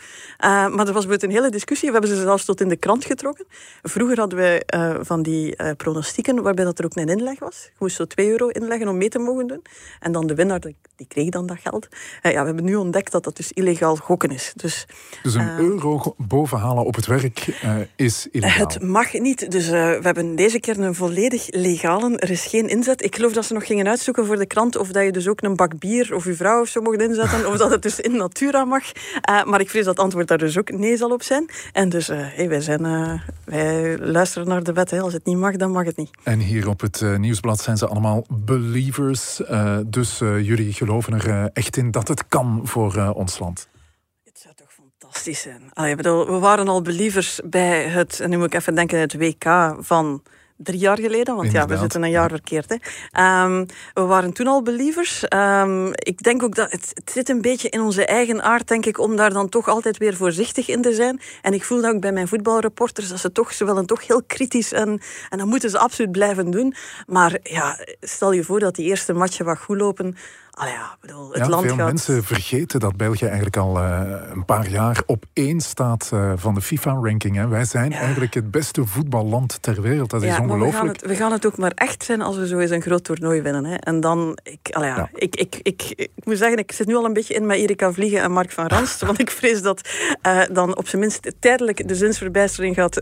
maar 0.76 0.88
er 0.88 0.94
was 0.94 1.06
een 1.06 1.32
hele 1.32 1.50
discussie. 1.50 1.88
We 1.88 1.94
hebben 1.94 2.16
ze 2.16 2.22
zelfs 2.22 2.46
tot 2.46 2.62
in 2.62 2.70
de 2.70 2.78
krant 2.78 3.06
getrokken. 3.06 3.46
Vroeger 3.82 4.20
hadden 4.20 4.38
wij 4.38 4.64
van 5.02 5.22
die 5.22 5.56
pronostieken 5.76 6.42
waarbij 6.44 6.66
dat 6.66 6.80
er 6.80 6.86
ook 6.86 6.96
een 6.96 7.08
inleg 7.08 7.40
was. 7.40 7.64
Je 7.64 7.76
moest 7.80 7.96
zo 7.96 8.06
2 8.06 8.31
euro 8.32 8.48
inleggen 8.48 8.88
om 8.88 8.98
mee 8.98 9.10
te 9.10 9.20
mogen 9.20 9.48
doen. 9.48 9.62
En 10.00 10.12
dan 10.12 10.28
de 10.28 10.36
winnaar, 10.36 10.60
die 10.96 11.08
kreeg 11.08 11.30
dan 11.30 11.46
dat 11.46 11.58
geld. 11.60 11.88
ja, 12.22 12.30
we 12.30 12.46
hebben 12.46 12.64
nu 12.64 12.76
ontdekt 12.76 13.12
dat 13.12 13.24
dat 13.24 13.36
dus 13.36 13.52
illegaal 13.52 13.96
gokken 13.96 14.32
is. 14.32 14.54
Dus, 14.56 14.86
dus 15.24 15.34
een 15.34 15.58
euro 15.58 16.16
bovenhalen 16.18 16.86
op 16.86 16.96
het 16.96 17.06
werk 17.06 17.62
is 17.96 18.28
illegaal? 18.32 18.68
Het 18.68 18.82
mag 18.82 19.14
niet. 19.14 19.52
Dus 19.52 19.70
we 19.70 20.00
hebben 20.02 20.36
deze 20.36 20.60
keer 20.60 20.80
een 20.80 20.96
volledig 20.96 21.48
legale. 21.50 22.18
Er 22.18 22.30
is 22.30 22.46
geen 22.46 22.68
inzet. 22.68 23.04
Ik 23.04 23.16
geloof 23.16 23.34
dat 23.34 23.46
ze 23.46 23.54
nog 23.54 23.66
gingen 23.66 23.88
uitzoeken 23.88 24.26
voor 24.26 24.38
de 24.38 24.46
krant 24.46 24.78
of 24.78 24.88
dat 24.88 25.04
je 25.04 25.12
dus 25.12 25.28
ook 25.28 25.42
een 25.42 25.56
bak 25.56 25.80
bier 25.80 26.16
of 26.16 26.26
je 26.26 26.34
vrouw 26.34 26.62
of 26.62 26.68
zo 26.68 26.82
mocht 26.82 27.02
inzetten. 27.02 27.48
of 27.48 27.58
dat 27.58 27.72
het 27.72 27.82
dus 27.82 28.00
in 28.00 28.16
natura 28.16 28.66
mag. 28.66 28.84
Maar 29.46 29.60
ik 29.60 29.70
vrees 29.70 29.86
dat 29.86 29.96
het 29.96 30.04
antwoord 30.04 30.28
daar 30.28 30.38
dus 30.38 30.58
ook 30.58 30.72
nee 30.72 30.98
zal 30.98 31.10
op 31.10 31.24
zijn. 31.24 31.50
En 31.72 31.90
dus 31.90 32.08
hey, 32.08 32.50
wij, 32.50 32.62
zijn, 32.62 32.82
wij 33.46 33.98
luisteren 33.98 34.48
naar 34.48 34.64
de 34.64 34.74
wet. 34.74 34.92
Hè. 34.92 35.02
Als 35.02 35.14
het 35.14 35.26
niet 35.26 35.38
mag, 35.38 35.56
dan 35.56 35.72
mag 35.72 35.86
het 35.86 35.98
niet. 35.98 36.10
En 36.24 36.40
hier 36.40 36.70
op 36.70 36.82
het 36.82 37.04
nieuwsblad 37.18 37.62
zijn 37.62 37.78
ze 37.78 37.88
allemaal 37.88 38.21
believers. 38.30 39.42
dus 39.86 40.20
jullie 40.20 40.74
geloven 40.74 41.14
er 41.14 41.50
echt 41.54 41.78
in 41.78 41.92
dat 41.92 42.08
het 42.08 42.28
kan 42.28 42.62
voor 42.64 43.12
ons 43.14 43.40
land 43.40 43.70
fantastisch 45.12 45.42
zijn. 45.42 45.96
Bedoel, 45.96 46.26
we 46.26 46.40
waren 46.40 46.68
al 46.68 46.82
believers 46.82 47.40
bij 47.46 47.84
het, 47.84 48.20
en 48.20 48.30
nu 48.30 48.38
moet 48.38 48.46
ik 48.46 48.54
even 48.54 48.76
denken, 48.76 49.00
het 49.00 49.18
WK 49.18 49.76
van 49.80 50.24
drie 50.64 50.80
jaar 50.80 51.00
geleden, 51.00 51.36
want 51.36 51.52
ja, 51.52 51.66
we 51.66 51.78
zitten 51.78 52.04
een 52.04 52.10
jaar 52.10 52.30
verkeerd. 52.30 52.70
Hè. 52.70 52.76
Ehm, 53.12 53.66
we 53.94 54.02
waren 54.02 54.34
toen 54.34 54.48
al 54.48 54.62
believers. 54.62 55.24
Um, 55.34 55.88
ik 55.94 56.24
denk 56.24 56.44
ook 56.44 56.56
dat 56.56 56.72
het, 56.72 56.92
het, 56.94 57.12
zit 57.12 57.30
een 57.30 57.42
beetje 57.42 57.70
in 57.70 57.82
onze 57.82 58.06
eigen 58.06 58.44
aard, 58.44 58.68
denk 58.68 58.86
ik, 58.86 59.00
om 59.00 59.16
daar 59.16 59.34
dan 59.34 59.50
toch 59.50 59.68
altijd 59.68 59.98
weer 59.98 60.16
voorzichtig 60.16 60.68
in 60.68 60.82
te 60.82 60.94
zijn. 60.94 61.22
En 61.42 61.54
ik 61.54 61.64
voel 61.64 61.82
dat 61.82 61.94
ook 61.94 62.02
bij 62.02 62.12
mijn 62.12 62.28
voetbalreporters, 62.28 63.10
dat 63.10 63.20
ze 63.20 63.32
toch, 63.32 63.54
ze 63.54 63.66
willen 63.66 63.86
toch 63.86 64.08
heel 64.08 64.24
kritisch 64.28 64.72
en, 64.72 65.02
en 65.30 65.38
dat 65.38 65.48
moeten 65.48 65.70
ze 65.70 65.80
absoluut 65.80 66.12
blijven 66.12 66.52
doen. 66.52 66.74
Maar 67.08 67.38
ja, 67.44 67.78
stel 68.02 68.32
je 68.32 68.44
voor 68.44 68.60
dat 68.60 68.76
die 68.76 68.86
eerste 68.86 69.14
matchen 69.14 69.46
wat 69.46 69.58
goed 69.58 69.78
lopen, 69.78 70.16
Ah 70.52 70.68
ja, 70.68 70.98
bedoel, 71.02 71.32
het 71.32 71.48
land 71.48 71.66
veel 71.66 71.76
mensen 71.76 72.24
vergeten 72.24 72.80
dat 72.80 72.98
België 72.98 73.26
eigenlijk 73.26 73.58
al 73.58 73.78
uh, 73.78 74.02
een 74.34 74.46
paar 74.46 74.70
jaar 74.70 75.02
op 75.06 75.26
één 75.34 75.62
staat 75.62 76.12
uh, 76.14 76.34
van 76.36 76.54
de 76.54 76.62
FIFA-ranking. 76.62 77.48
Wij 77.50 77.66
zijn 77.66 77.94
eigenlijk 77.94 78.34
het 78.34 78.52
beste 78.52 78.86
voetballand 78.86 79.62
ter 79.62 79.82
wereld. 79.82 80.10
Dat 80.10 80.24
is 80.24 80.40
ongelooflijk. 80.40 80.72
We 80.72 80.78
gaan, 80.78 80.88
het, 80.88 81.02
we 81.02 81.16
gaan, 81.16 81.32
het, 81.32 81.46
ook 81.46 81.58
maar 81.58 81.72
echt 81.76 82.04
zijn 82.04 82.22
als 82.22 82.38
we 82.38 82.48
zo 82.48 82.58
eens 82.58 82.72
een 82.72 82.82
groot 82.82 83.04
toernooi 83.04 83.42
winnen. 83.42 83.66
Hè. 83.66 83.76
En 83.76 84.00
dan, 84.00 84.38
ik, 84.44 84.70
ah 84.72 84.84
ja, 84.84 85.10
Ik, 85.14 85.36
ik, 85.36 85.60
ik, 85.62 85.94
ik, 85.96 86.10
moet 86.24 86.38
zeggen, 86.38 86.58
ik 86.58 86.72
zit 86.72 86.88
nu 86.88 86.96
al 86.96 87.06
een 87.06 87.14
beetje 87.14 87.34
in 87.34 87.46
met 87.46 87.58
Erika 87.58 87.92
Vliegen 87.92 88.22
en 88.22 88.32
Mark 88.32 88.52
van 88.52 88.68
Ranst. 88.68 89.02
want 89.06 89.20
ik 89.20 89.32
vrees 89.32 89.62
dat 89.62 89.90
uh, 90.28 90.42
dan 90.52 90.78
op 90.78 90.88
zijn 90.88 91.02
minst 91.02 91.32
tijdelijk 91.40 91.88
de 91.88 91.96
zinsverbijstering 91.96 92.76
gaat 92.76 93.02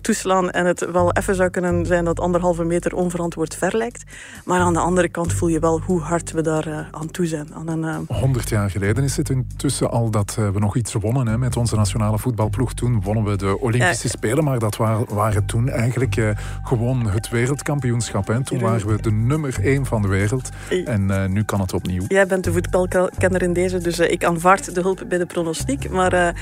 toeslaan. 0.00 0.50
En 0.50 0.66
het 0.66 0.90
wel 0.90 1.12
even 1.12 1.34
zou 1.34 1.50
kunnen 1.50 1.86
zijn 1.86 2.04
dat 2.04 2.20
anderhalve 2.20 2.64
meter 2.64 2.94
onverantwoord 2.94 3.54
ver 3.54 3.76
lijkt. 3.76 4.02
Maar 4.44 4.60
aan 4.60 4.72
de 4.72 4.78
andere 4.78 5.08
kant 5.08 5.32
voel 5.32 5.48
je 5.48 5.58
wel 5.58 5.80
hoe 5.80 6.00
hard 6.00 6.30
we 6.30 6.42
daar 6.42 6.73
uh, 6.74 6.86
aan 6.90 7.10
toe 7.10 7.26
zijn. 7.26 7.54
Aan 7.54 7.68
een, 7.68 8.04
100 8.08 8.48
jaar 8.48 8.70
geleden 8.70 9.04
is 9.04 9.16
het 9.16 9.30
intussen 9.30 9.90
al 9.90 10.10
dat 10.10 10.36
uh, 10.38 10.48
we 10.48 10.58
nog 10.58 10.76
iets 10.76 10.92
wonnen 10.92 11.26
hè, 11.26 11.38
met 11.38 11.56
onze 11.56 11.76
nationale 11.76 12.18
voetbalploeg. 12.18 12.74
Toen 12.74 13.02
wonnen 13.02 13.24
we 13.24 13.36
de 13.36 13.60
Olympische 13.60 14.08
Spelen, 14.08 14.44
maar 14.44 14.58
dat 14.58 14.76
waren, 14.76 15.14
waren 15.14 15.46
toen 15.46 15.68
eigenlijk 15.68 16.34
gewoon 16.62 17.06
het 17.06 17.28
wereldkampioenschap. 17.28 18.26
Hè. 18.26 18.44
Toen 18.44 18.58
waren 18.58 18.86
we 18.86 19.02
de 19.02 19.10
nummer 19.10 19.56
1 19.62 19.86
van 19.86 20.02
de 20.02 20.08
wereld 20.08 20.48
en 20.84 21.32
nu 21.32 21.44
kan 21.44 21.60
het 21.60 21.72
opnieuw. 21.72 22.04
Jij 22.08 22.26
bent 22.26 22.44
de 22.44 22.52
voetbalkenner 22.52 23.42
in 23.42 23.52
deze, 23.52 23.78
dus 23.78 23.98
ik 23.98 24.24
aanvaard 24.24 24.74
de 24.74 24.80
hulp 24.80 25.04
bij 25.08 25.18
de 25.18 25.26
pronostiek. 25.26 25.90
Maar 25.90 26.34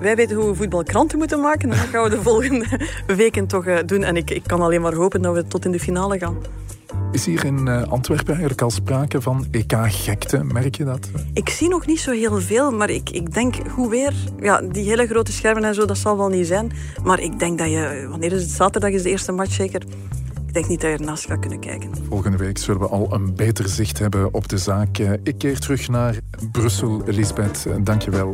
wij 0.00 0.16
weten 0.16 0.36
hoe 0.36 0.46
we 0.46 0.54
voetbalkranten 0.54 1.18
moeten 1.18 1.40
maken. 1.40 1.68
dat 1.68 1.78
gaan 1.78 2.02
we 2.02 2.10
de 2.10 2.22
volgende 2.30 2.66
weken 3.06 3.46
toch 3.46 3.84
doen. 3.84 4.02
En 4.04 4.16
ik, 4.16 4.30
ik 4.30 4.42
kan 4.46 4.60
alleen 4.60 4.80
maar 4.80 4.94
hopen 4.94 5.22
dat 5.22 5.34
we 5.34 5.46
tot 5.46 5.64
in 5.64 5.72
de 5.72 5.80
finale 5.80 6.18
gaan. 6.18 6.36
Is 7.12 7.26
hier 7.26 7.44
in 7.44 7.68
eh, 7.68 7.82
Antwerpen 7.82 8.28
eigenlijk 8.28 8.62
al 8.62 8.70
sprake 8.70 9.20
van 9.20 9.46
EK-gekte? 9.50 10.44
Merk 10.44 10.76
je 10.76 10.84
dat? 10.84 11.08
Ik 11.32 11.48
zie 11.48 11.68
nog 11.68 11.86
niet 11.86 12.00
zo 12.00 12.10
heel 12.10 12.40
veel, 12.40 12.70
maar 12.70 12.90
ik, 12.90 13.10
ik 13.10 13.34
denk, 13.34 13.54
hoe 13.68 13.90
weer, 13.90 14.14
ja, 14.40 14.60
die 14.60 14.84
hele 14.84 15.06
grote 15.06 15.32
schermen 15.32 15.64
en 15.64 15.74
zo, 15.74 15.84
dat 15.84 15.98
zal 15.98 16.16
wel 16.16 16.28
niet 16.28 16.46
zijn. 16.46 16.72
Maar 17.04 17.20
ik 17.20 17.38
denk 17.38 17.58
dat 17.58 17.70
je, 17.70 18.06
wanneer 18.10 18.32
is 18.32 18.42
het 18.42 18.50
zaterdag, 18.50 18.90
is 18.90 19.02
de 19.02 19.10
eerste 19.10 19.32
match 19.32 19.52
zeker. 19.52 19.82
Ik 20.46 20.54
denk 20.54 20.68
niet 20.68 20.80
dat 20.80 20.90
je 20.90 20.96
ernaast 20.96 21.26
gaat 21.26 21.38
kunnen 21.38 21.60
kijken. 21.60 21.90
Volgende 22.08 22.36
week 22.36 22.58
zullen 22.58 22.80
we 22.80 22.88
al 22.88 23.12
een 23.12 23.34
beter 23.34 23.68
zicht 23.68 23.98
hebben 23.98 24.34
op 24.34 24.48
de 24.48 24.58
zaak. 24.58 24.98
Ik 25.22 25.38
keer 25.38 25.58
terug 25.58 25.88
naar 25.88 26.18
Brussel. 26.52 27.02
Lisbeth, 27.06 27.66
dank 27.82 28.02
je 28.02 28.10
wel. 28.10 28.32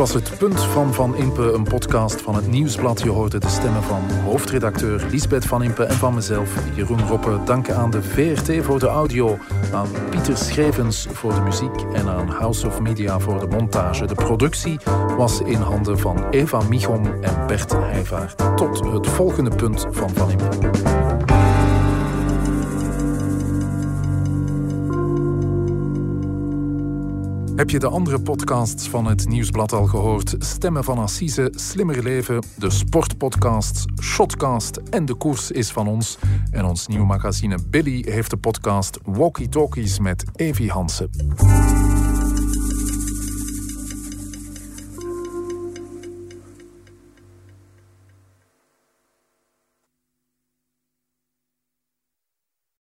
Was 0.00 0.14
het 0.14 0.38
Punt 0.38 0.60
van 0.60 0.94
Van 0.94 1.16
Impe, 1.16 1.52
een 1.52 1.62
podcast 1.62 2.20
van 2.20 2.34
het 2.34 2.46
Nieuwsblad. 2.46 3.00
Je 3.00 3.08
hoorde 3.08 3.38
de 3.38 3.48
stemmen 3.48 3.82
van 3.82 4.02
hoofdredacteur 4.24 5.06
Lisbeth 5.10 5.46
Van 5.46 5.62
Impe 5.62 5.84
en 5.84 5.94
van 5.94 6.14
mezelf, 6.14 6.54
Jeroen 6.74 7.06
Roppe. 7.06 7.40
Dank 7.44 7.70
aan 7.70 7.90
de 7.90 8.02
VRT 8.02 8.64
voor 8.64 8.78
de 8.78 8.86
audio, 8.86 9.38
aan 9.72 9.88
Pieter 10.10 10.36
Schrevens 10.36 11.06
voor 11.12 11.34
de 11.34 11.40
muziek 11.40 11.82
en 11.92 12.08
aan 12.08 12.28
House 12.28 12.66
of 12.66 12.80
Media 12.80 13.18
voor 13.18 13.40
de 13.40 13.46
montage. 13.46 14.06
De 14.06 14.14
productie 14.14 14.78
was 15.16 15.40
in 15.40 15.60
handen 15.60 15.98
van 15.98 16.28
Eva 16.30 16.60
Michom 16.68 17.22
en 17.22 17.46
Bert 17.46 17.72
Heijvaart. 17.72 18.56
Tot 18.56 18.92
het 18.92 19.06
volgende 19.06 19.56
Punt 19.56 19.86
van 19.90 20.10
Van 20.10 20.30
Impe. 20.30 21.09
Heb 27.60 27.70
je 27.70 27.78
de 27.78 27.88
andere 27.88 28.20
podcasts 28.20 28.88
van 28.88 29.06
het 29.06 29.28
Nieuwsblad 29.28 29.72
al 29.72 29.86
gehoord? 29.86 30.34
Stemmen 30.38 30.84
van 30.84 30.98
Assise, 30.98 31.52
Slimmer 31.54 32.02
Leven, 32.02 32.44
de 32.56 32.70
sportpodcasts, 32.70 33.84
Shotcast 34.02 34.76
en 34.76 35.04
De 35.04 35.14
Koers 35.14 35.50
is 35.50 35.70
van 35.70 35.88
ons. 35.88 36.18
En 36.50 36.64
ons 36.64 36.86
nieuwe 36.86 37.06
magazine 37.06 37.58
Billy 37.70 38.04
heeft 38.08 38.30
de 38.30 38.36
podcast 38.36 38.98
Walkie 39.04 39.48
Talkies 39.48 39.98
met 39.98 40.24
Evi 40.36 40.68
Hansen. 40.68 41.10